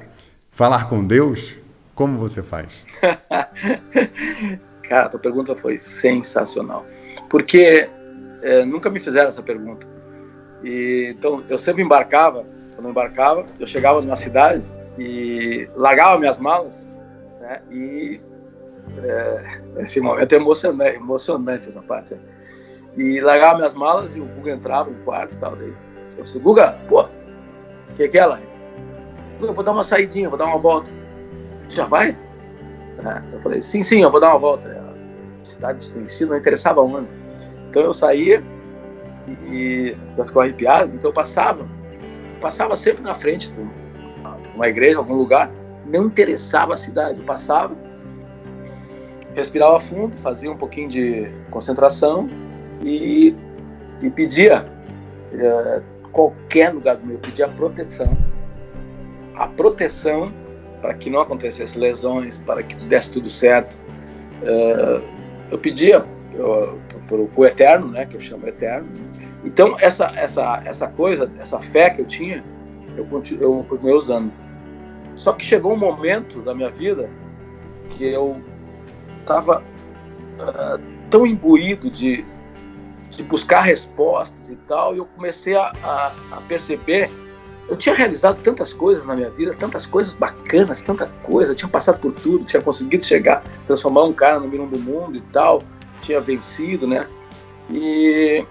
[0.50, 1.56] falar com Deus,
[1.94, 2.84] como você faz?
[4.90, 6.84] Cara, a tua pergunta foi sensacional,
[7.30, 7.88] porque
[8.42, 9.86] é, nunca me fizeram essa pergunta.
[10.64, 12.44] E, então eu sempre embarcava
[12.84, 16.90] quando eu embarcava, eu chegava numa cidade e largava minhas malas,
[17.40, 17.62] né?
[17.72, 18.22] E
[18.98, 22.14] é, esse momento é emocionante, emocionante essa parte.
[22.14, 22.22] Né?
[22.98, 25.56] E largava minhas malas e o Guga entrava no quarto e tal.
[25.56, 25.74] Daí
[26.18, 28.42] eu disse, Guga, pô, o que, que é ela?
[29.42, 30.92] Eu vou dar uma saidinha, vou dar uma volta.
[31.70, 32.18] Já vai?
[33.00, 34.70] É, eu falei, sim, sim, eu vou dar uma volta.
[35.42, 37.08] A cidade desconhecida, não interessava onde.
[37.70, 38.44] Então eu saía
[39.48, 41.66] e já ficou arrepiado, então eu passava
[42.44, 43.62] passava sempre na frente de
[44.54, 45.50] uma igreja, algum lugar,
[45.86, 47.74] não interessava a cidade, eu passava,
[49.34, 52.30] respirava fundo, fazia um pouquinho de concentração
[52.82, 53.34] e,
[54.02, 54.70] e pedia
[55.32, 55.82] é,
[56.12, 58.12] qualquer lugar do meu, pedia proteção,
[59.36, 60.34] a proteção
[60.82, 63.80] para que não acontecesse lesões, para que desse tudo certo.
[64.44, 65.02] É,
[65.50, 66.06] eu pedia
[67.08, 68.90] para o Eterno, né, que eu chamo Eterno,
[69.44, 72.44] então, essa, essa, essa coisa, essa fé que eu tinha,
[72.96, 73.08] eu,
[73.40, 74.32] eu continuei usando.
[75.16, 77.10] Só que chegou um momento da minha vida
[77.90, 78.42] que eu
[79.20, 82.26] estava uh, tão imbuído de,
[83.10, 87.10] de buscar respostas e tal, e eu comecei a, a, a perceber
[87.70, 91.70] eu tinha realizado tantas coisas na minha vida, tantas coisas bacanas, tanta coisa, eu tinha
[91.70, 95.64] passado por tudo, tinha conseguido chegar, transformar um cara no número do mundo e tal,
[96.02, 97.08] tinha vencido, né?
[97.70, 98.46] E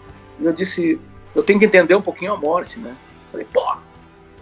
[0.45, 1.01] eu disse,
[1.34, 2.95] eu tenho que entender um pouquinho a morte, né?
[3.30, 3.76] Falei, pô,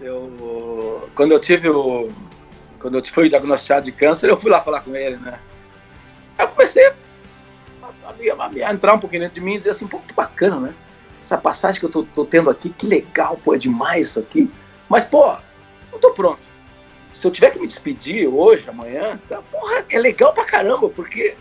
[0.01, 2.09] eu, quando eu tive o,
[2.81, 5.39] quando eu fui diagnosticado de câncer, eu fui lá falar com ele, né?
[6.39, 6.95] Aí eu comecei a,
[7.83, 10.75] a, a, entrar um pouquinho dentro de mim e dizer assim, pô, que bacana, né?
[11.23, 14.51] Essa passagem que eu tô, tô tendo aqui, que legal, pô, é demais isso aqui.
[14.89, 15.37] Mas, pô,
[15.93, 16.41] não tô pronto.
[17.13, 21.37] Se eu tiver que me despedir hoje, amanhã, tá, porra, é legal pra caramba, porque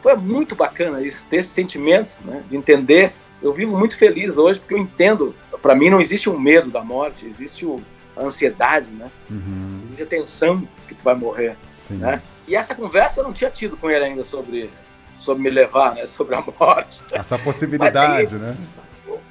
[0.00, 3.12] foi muito bacana isso, ter esse sentimento, né, de entender.
[3.42, 5.34] Eu vivo muito feliz hoje porque eu entendo.
[5.60, 7.80] Para mim não existe um medo da morte, existe o,
[8.16, 9.10] a ansiedade, né?
[9.30, 9.80] Uhum.
[9.84, 11.96] Existe a tensão que tu vai morrer, Sim.
[11.96, 12.20] né?
[12.48, 14.70] E essa conversa eu não tinha tido com ele ainda sobre
[15.18, 16.06] sobre me levar, né?
[16.08, 17.00] Sobre a morte.
[17.12, 18.56] Essa possibilidade, aí, né?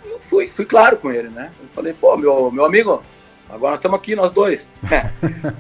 [0.06, 1.52] Eu fui, fui claro com ele, né?
[1.60, 3.04] Eu falei, pô, meu, meu amigo,
[3.50, 4.70] agora nós estamos aqui, nós dois.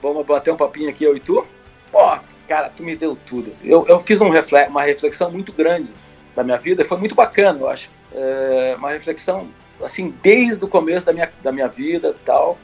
[0.00, 1.44] Vamos bater um papinho aqui, eu e tu?
[1.90, 3.52] Pô, cara, tu me deu tudo.
[3.64, 5.92] Eu, eu fiz um reflex, uma reflexão muito grande
[6.34, 7.90] da minha vida, foi muito bacana, eu acho.
[8.14, 9.48] É, uma reflexão,
[9.82, 12.58] assim, desde o começo da minha, da minha vida tal.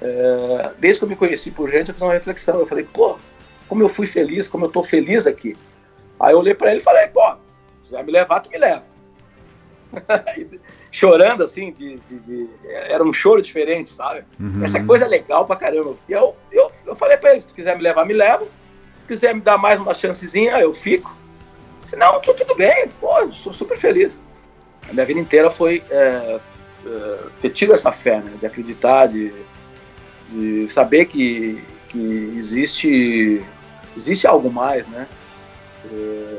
[0.00, 2.60] É, desde que eu me conheci por gente, eu fiz uma reflexão.
[2.60, 3.16] Eu falei, pô,
[3.68, 5.56] como eu fui feliz, como eu tô feliz aqui.
[6.18, 8.84] Aí eu olhei para ele e falei, pô, se quiser me levar, tu me leva.
[10.90, 12.48] Chorando assim, de, de, de,
[12.88, 14.24] era um choro diferente, sabe?
[14.40, 14.64] Uhum.
[14.64, 15.94] Essa coisa é legal pra caramba.
[16.08, 18.44] E eu, eu, eu falei pra ele: se tu quiser me levar, me leva.
[18.44, 21.14] Se quiser me dar mais uma chancezinha, eu fico.
[21.86, 24.20] Se não, tô tudo bem, pô, sou super feliz.
[24.88, 26.40] A minha vida inteira foi é,
[26.84, 28.32] é, ter tido essa fé, né?
[28.38, 29.32] De acreditar, de,
[30.28, 33.44] de saber que, que existe,
[33.96, 35.06] existe algo mais, né?
[35.84, 36.38] É,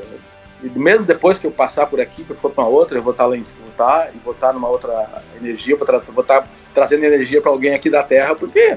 [0.62, 3.12] e mesmo depois que eu passar por aqui, que eu for para outra, eu vou
[3.12, 6.46] estar lá em vou estar, e vou estar numa outra energia, vou, tra vou estar
[6.74, 8.76] trazendo energia para alguém aqui da Terra, porque,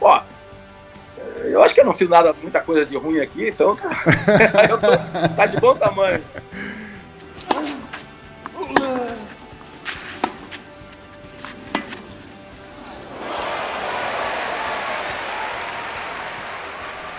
[0.00, 0.20] ó,
[1.44, 3.88] eu acho que eu não fiz nada, muita coisa de ruim aqui, então tá,
[4.78, 6.22] tô, tá de bom tamanho.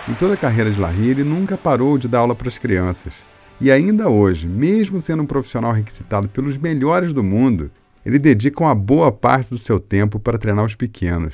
[0.07, 3.13] Em toda a carreira de Larry, ele nunca parou de dar aula para as crianças.
[3.59, 7.71] E ainda hoje, mesmo sendo um profissional requisitado pelos melhores do mundo,
[8.05, 11.33] ele dedica uma boa parte do seu tempo para treinar os pequenos.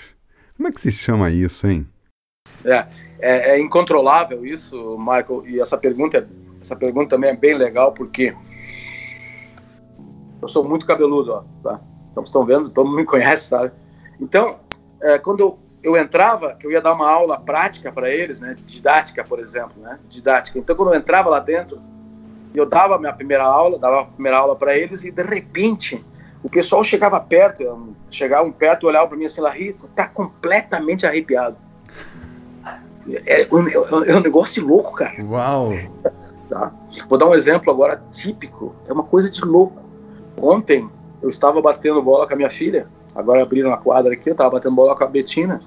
[0.55, 1.87] Como é que se chama isso, hein?
[2.65, 2.85] É,
[3.19, 5.43] é, é incontrolável isso, Michael.
[5.45, 6.27] E essa pergunta,
[6.61, 8.35] essa pergunta também é bem legal porque
[10.41, 11.81] eu sou muito cabeludo, ó, tá?
[12.11, 13.71] Então, estão vendo, todo mundo me conhece, sabe?
[14.19, 14.59] Então,
[15.01, 18.55] é, quando eu, eu entrava, que eu ia dar uma aula prática para eles, né?
[18.65, 19.99] Didática, por exemplo, né?
[20.09, 20.57] Didática.
[20.57, 21.81] Então, quando eu entrava lá dentro,
[22.53, 26.03] eu dava a minha primeira aula, dava a primeira aula para eles e de repente
[26.41, 31.57] o pessoal chegava perto, chegavam perto olhavam para mim assim, Larrito, tá completamente arrepiado.
[33.15, 35.15] É, é, é, um negócio de louco, cara.
[35.23, 35.71] Uau!
[36.49, 36.71] Tá?
[37.07, 39.81] Vou dar um exemplo agora típico, é uma coisa de louco.
[40.41, 40.89] Ontem
[41.21, 44.49] eu estava batendo bola com a minha filha, agora abriram a quadra aqui, eu estava
[44.51, 45.61] batendo bola com a Betina,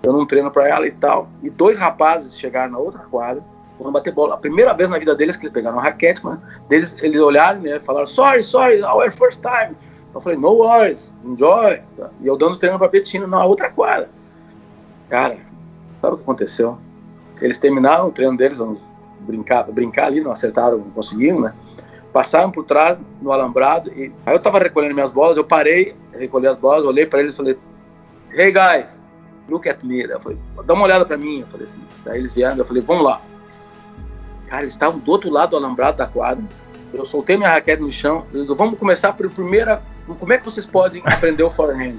[0.00, 3.42] dando um treino para ela e tal, e dois rapazes chegaram na outra quadra,
[3.76, 4.34] foram bater bola.
[4.34, 6.38] A primeira vez na vida deles que eles pegaram uma raquete, mas
[6.68, 9.76] deles, eles olharam né, falaram, sorry, sorry, our first time.
[10.14, 11.80] Eu falei, no worries, enjoy.
[12.20, 14.10] E eu dando treino pra Betina na outra quadra.
[15.08, 15.38] Cara,
[16.02, 16.76] sabe o que aconteceu?
[17.40, 18.82] Eles terminaram o treino deles, vamos
[19.20, 21.54] brincar, brincar ali, não acertaram, não conseguiram, né?
[22.12, 23.90] Passaram por trás no alambrado.
[23.90, 24.12] E...
[24.26, 27.36] Aí eu tava recolhendo minhas bolas, eu parei, recolhi as bolas, olhei para eles e
[27.36, 27.58] falei,
[28.32, 29.00] hey guys,
[29.48, 30.02] look at me.
[30.02, 31.40] Eu falei, dá uma olhada para mim.
[31.40, 33.22] Eu falei assim, daí eles vieram, eu falei, vamos lá.
[34.46, 36.44] Cara, eles estavam do outro lado do alambrado da quadra.
[36.92, 38.26] Eu soltei minha raquete no chão.
[38.34, 39.82] Eu vamos começar por primeira.
[40.06, 41.96] Como é que vocês podem aprender o forehand?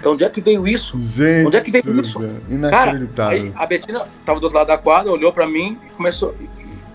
[0.00, 0.98] Então, onde é que veio isso?
[0.98, 2.18] Gente, onde é que veio isso?
[2.48, 3.52] Inacreditável.
[3.52, 6.34] Cara, a Betina estava do outro lado da quadra, olhou para mim e começou.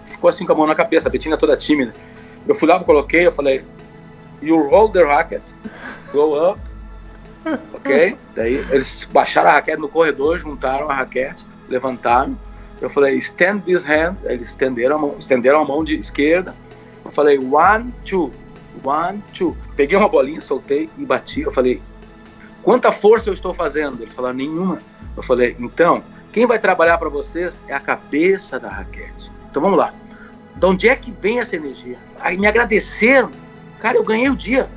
[0.05, 1.07] Ficou assim com a mão na cabeça.
[1.07, 1.93] A Betina toda tímida.
[2.47, 3.63] Eu fui lá, coloquei, eu falei,
[4.41, 5.43] you roll the racket,
[6.11, 6.59] go up,
[7.73, 8.17] ok?
[8.35, 12.35] Daí eles baixaram a raquete no corredor, juntaram a raquete, levantaram.
[12.81, 14.15] Eu falei, stand this hand.
[14.23, 16.55] Eles estenderam a mão, estenderam a mão de esquerda.
[17.03, 18.31] Eu falei, one, two,
[18.83, 19.55] one, two.
[19.75, 21.41] Peguei uma bolinha, soltei e bati.
[21.41, 21.81] Eu falei,
[22.65, 24.01] quanta força eu estou fazendo?
[24.01, 24.79] Eles falaram, nenhuma.
[25.15, 26.03] Eu falei, então,
[26.33, 29.31] quem vai trabalhar para vocês é a cabeça da raquete.
[29.49, 29.93] Então vamos lá.
[30.55, 31.97] De onde é que vem essa energia?
[32.19, 33.31] Aí me agradeceram.
[33.79, 34.69] Cara, eu ganhei o dia.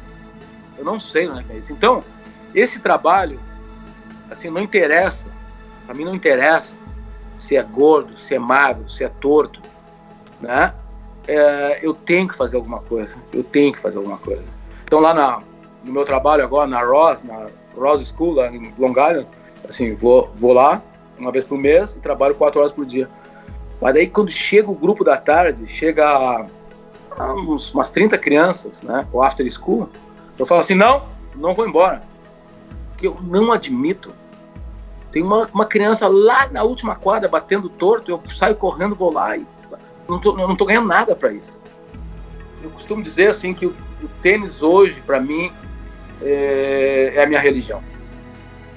[0.76, 1.72] Eu não sei, não é isso.
[1.72, 2.04] Então,
[2.54, 3.40] esse trabalho,
[4.30, 5.28] assim, não interessa.
[5.84, 6.76] Para mim não interessa
[7.36, 9.60] se é gordo, se é magro, se é torto,
[10.40, 10.72] né?
[11.28, 13.14] é, eu tenho que fazer alguma coisa.
[13.32, 14.42] Eu tenho que fazer alguma coisa.
[14.84, 15.42] Então lá na,
[15.84, 17.48] no meu trabalho agora, na Ross, na
[17.78, 19.26] Ross School, lá em Long Island,
[19.68, 20.82] assim, vou, vou lá
[21.18, 23.08] uma vez por mês e trabalho quatro horas por dia.
[23.80, 26.46] Mas daí quando chega o grupo da tarde, chega
[27.18, 29.88] uns, umas 30 crianças, né, o after school,
[30.38, 31.04] eu falo assim, não,
[31.34, 32.02] não vou embora.
[32.90, 34.12] Porque eu não admito.
[35.10, 39.36] Tem uma, uma criança lá na última quadra batendo torto, eu saio correndo, vou lá
[39.36, 39.46] e
[40.08, 41.58] não tô, não tô ganhando nada para isso.
[42.62, 45.52] Eu costumo dizer assim que o, o tênis hoje, para mim,
[46.22, 47.82] é, é, a minha religião.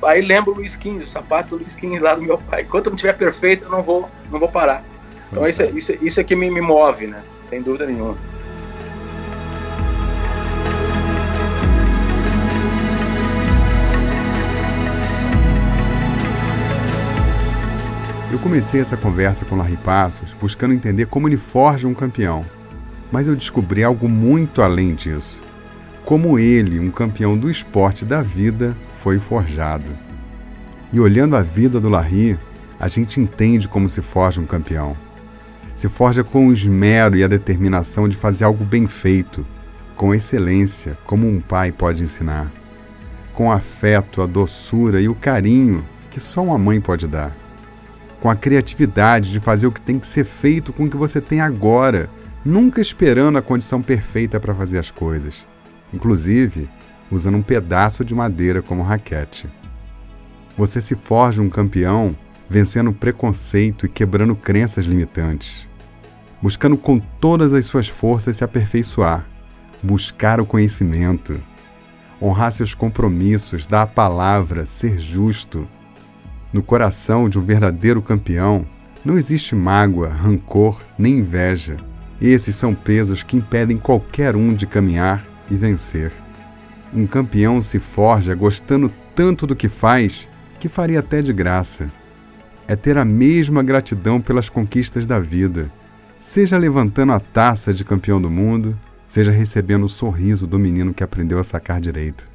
[0.03, 2.63] Aí lembro o Luiz XV, o sapato do Luiz XV lá do meu pai.
[2.63, 4.83] Enquanto eu não estiver perfeito, eu não vou, não vou parar.
[5.31, 7.23] Então isso, é, isso, isso é que me, me move, né?
[7.43, 8.17] Sem dúvida nenhuma.
[18.31, 22.45] Eu comecei essa conversa com Larry Passos buscando entender como ele forja um campeão.
[23.11, 25.41] Mas eu descobri algo muito além disso.
[26.05, 29.85] Como ele, um campeão do esporte da vida, foi forjado.
[30.91, 32.37] E olhando a vida do Larry,
[32.79, 34.95] a gente entende como se forja um campeão.
[35.75, 39.45] Se forja com o esmero e a determinação de fazer algo bem feito,
[39.95, 42.51] com excelência, como um pai pode ensinar.
[43.33, 47.33] Com afeto, a doçura e o carinho que só uma mãe pode dar
[48.21, 51.19] com a criatividade de fazer o que tem que ser feito com o que você
[51.19, 52.07] tem agora,
[52.45, 55.45] nunca esperando a condição perfeita para fazer as coisas,
[55.93, 56.69] inclusive
[57.11, 59.47] usando um pedaço de madeira como raquete.
[60.57, 62.15] Você se forja um campeão
[62.49, 65.67] vencendo preconceito e quebrando crenças limitantes,
[66.41, 69.25] buscando com todas as suas forças se aperfeiçoar,
[69.81, 71.39] buscar o conhecimento,
[72.21, 75.67] honrar seus compromissos, dar a palavra, ser justo
[76.53, 78.65] no coração de um verdadeiro campeão
[79.05, 81.77] não existe mágoa, rancor nem inveja.
[82.21, 86.11] Esses são pesos que impedem qualquer um de caminhar e vencer.
[86.93, 90.27] Um campeão se forja gostando tanto do que faz
[90.59, 91.87] que faria até de graça.
[92.67, 95.71] É ter a mesma gratidão pelas conquistas da vida,
[96.19, 98.77] seja levantando a taça de campeão do mundo,
[99.07, 102.25] seja recebendo o sorriso do menino que aprendeu a sacar direito.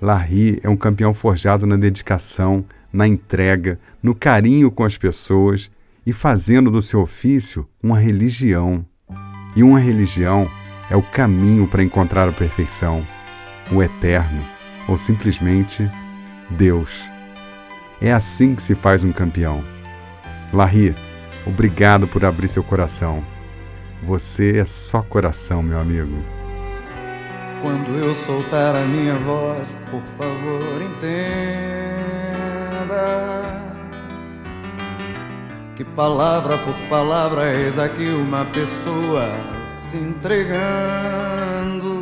[0.00, 5.70] Larry é um campeão forjado na dedicação, na entrega, no carinho com as pessoas
[6.04, 8.84] e fazendo do seu ofício uma religião.
[9.54, 10.50] E uma religião
[10.92, 13.02] é o caminho para encontrar a perfeição,
[13.70, 14.44] o eterno
[14.86, 15.90] ou simplesmente
[16.50, 16.90] Deus.
[17.98, 19.64] É assim que se faz um campeão.
[20.52, 20.94] Larry,
[21.46, 23.24] obrigado por abrir seu coração.
[24.02, 26.22] Você é só coração, meu amigo.
[27.62, 31.22] Quando eu soltar a minha voz, por favor, entenda
[35.74, 39.30] que palavra por palavra eis aqui uma pessoa
[39.92, 41.92] se entregando.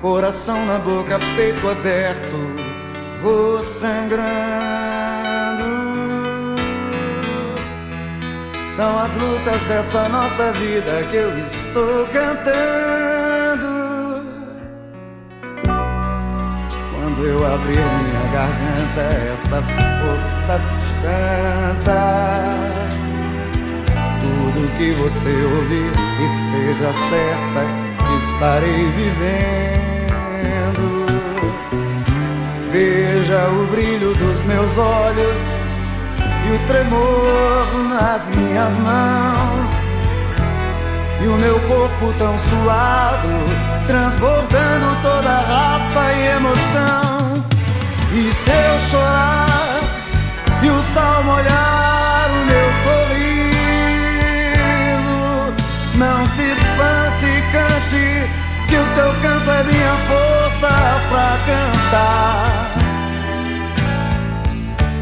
[0.00, 2.38] Coração na boca, peito aberto,
[3.20, 4.24] vou sangrando.
[8.70, 13.66] São as lutas dessa nossa vida que eu estou cantando.
[16.94, 19.02] Quando eu abrir minha garganta,
[19.34, 20.58] essa força
[21.02, 23.05] tanta.
[24.56, 27.60] Tudo que você ouvir, esteja certa
[27.98, 30.86] que estarei vivendo.
[32.72, 35.44] Veja o brilho dos meus olhos
[36.46, 39.70] e o tremor nas minhas mãos.
[41.22, 43.28] E o meu corpo tão suado,
[43.86, 47.44] transbordando toda raça e emoção.
[48.10, 49.82] E se eu chorar
[50.62, 53.25] e o sol molhar o meu sorriso,
[55.96, 58.28] não se espante, cante,
[58.68, 60.68] que o teu canto é minha força
[61.08, 62.74] pra cantar.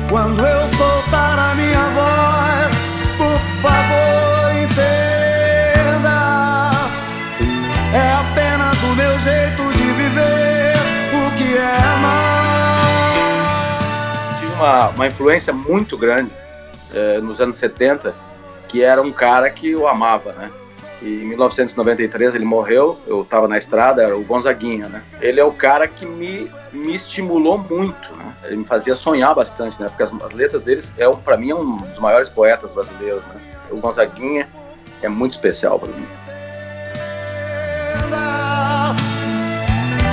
[0.08, 2.74] Quando eu soltar a minha voz,
[3.16, 6.16] por favor, entenda.
[7.92, 10.74] É apenas o meu jeito de viver
[11.12, 12.84] o que é amar.
[14.38, 16.30] Tive uma, uma influência muito grande
[16.92, 18.14] eh, nos anos 70,
[18.68, 20.52] que era um cara que eu amava, né?
[21.04, 25.02] E em 1993 ele morreu, eu estava na estrada, era o Gonzaguinha, né?
[25.20, 28.34] Ele é o cara que me, me estimulou muito, né?
[28.44, 29.86] Ele me fazia sonhar bastante, né?
[29.90, 33.38] Porque as, as letras deles, é, para mim, é um dos maiores poetas brasileiros, né?
[33.70, 34.48] O Gonzaguinha
[35.02, 36.06] é muito especial para mim.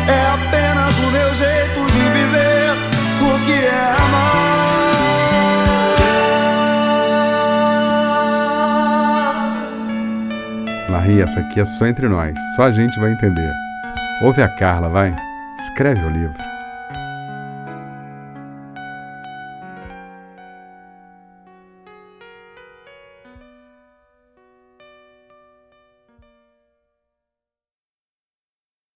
[0.09, 2.71] É apenas o meu jeito de viver
[3.21, 4.60] o que é amar.
[11.01, 13.51] Larry, essa aqui é só entre nós, só a gente vai entender.
[14.21, 15.15] Ouve a Carla, vai.
[15.59, 16.50] Escreve o livro.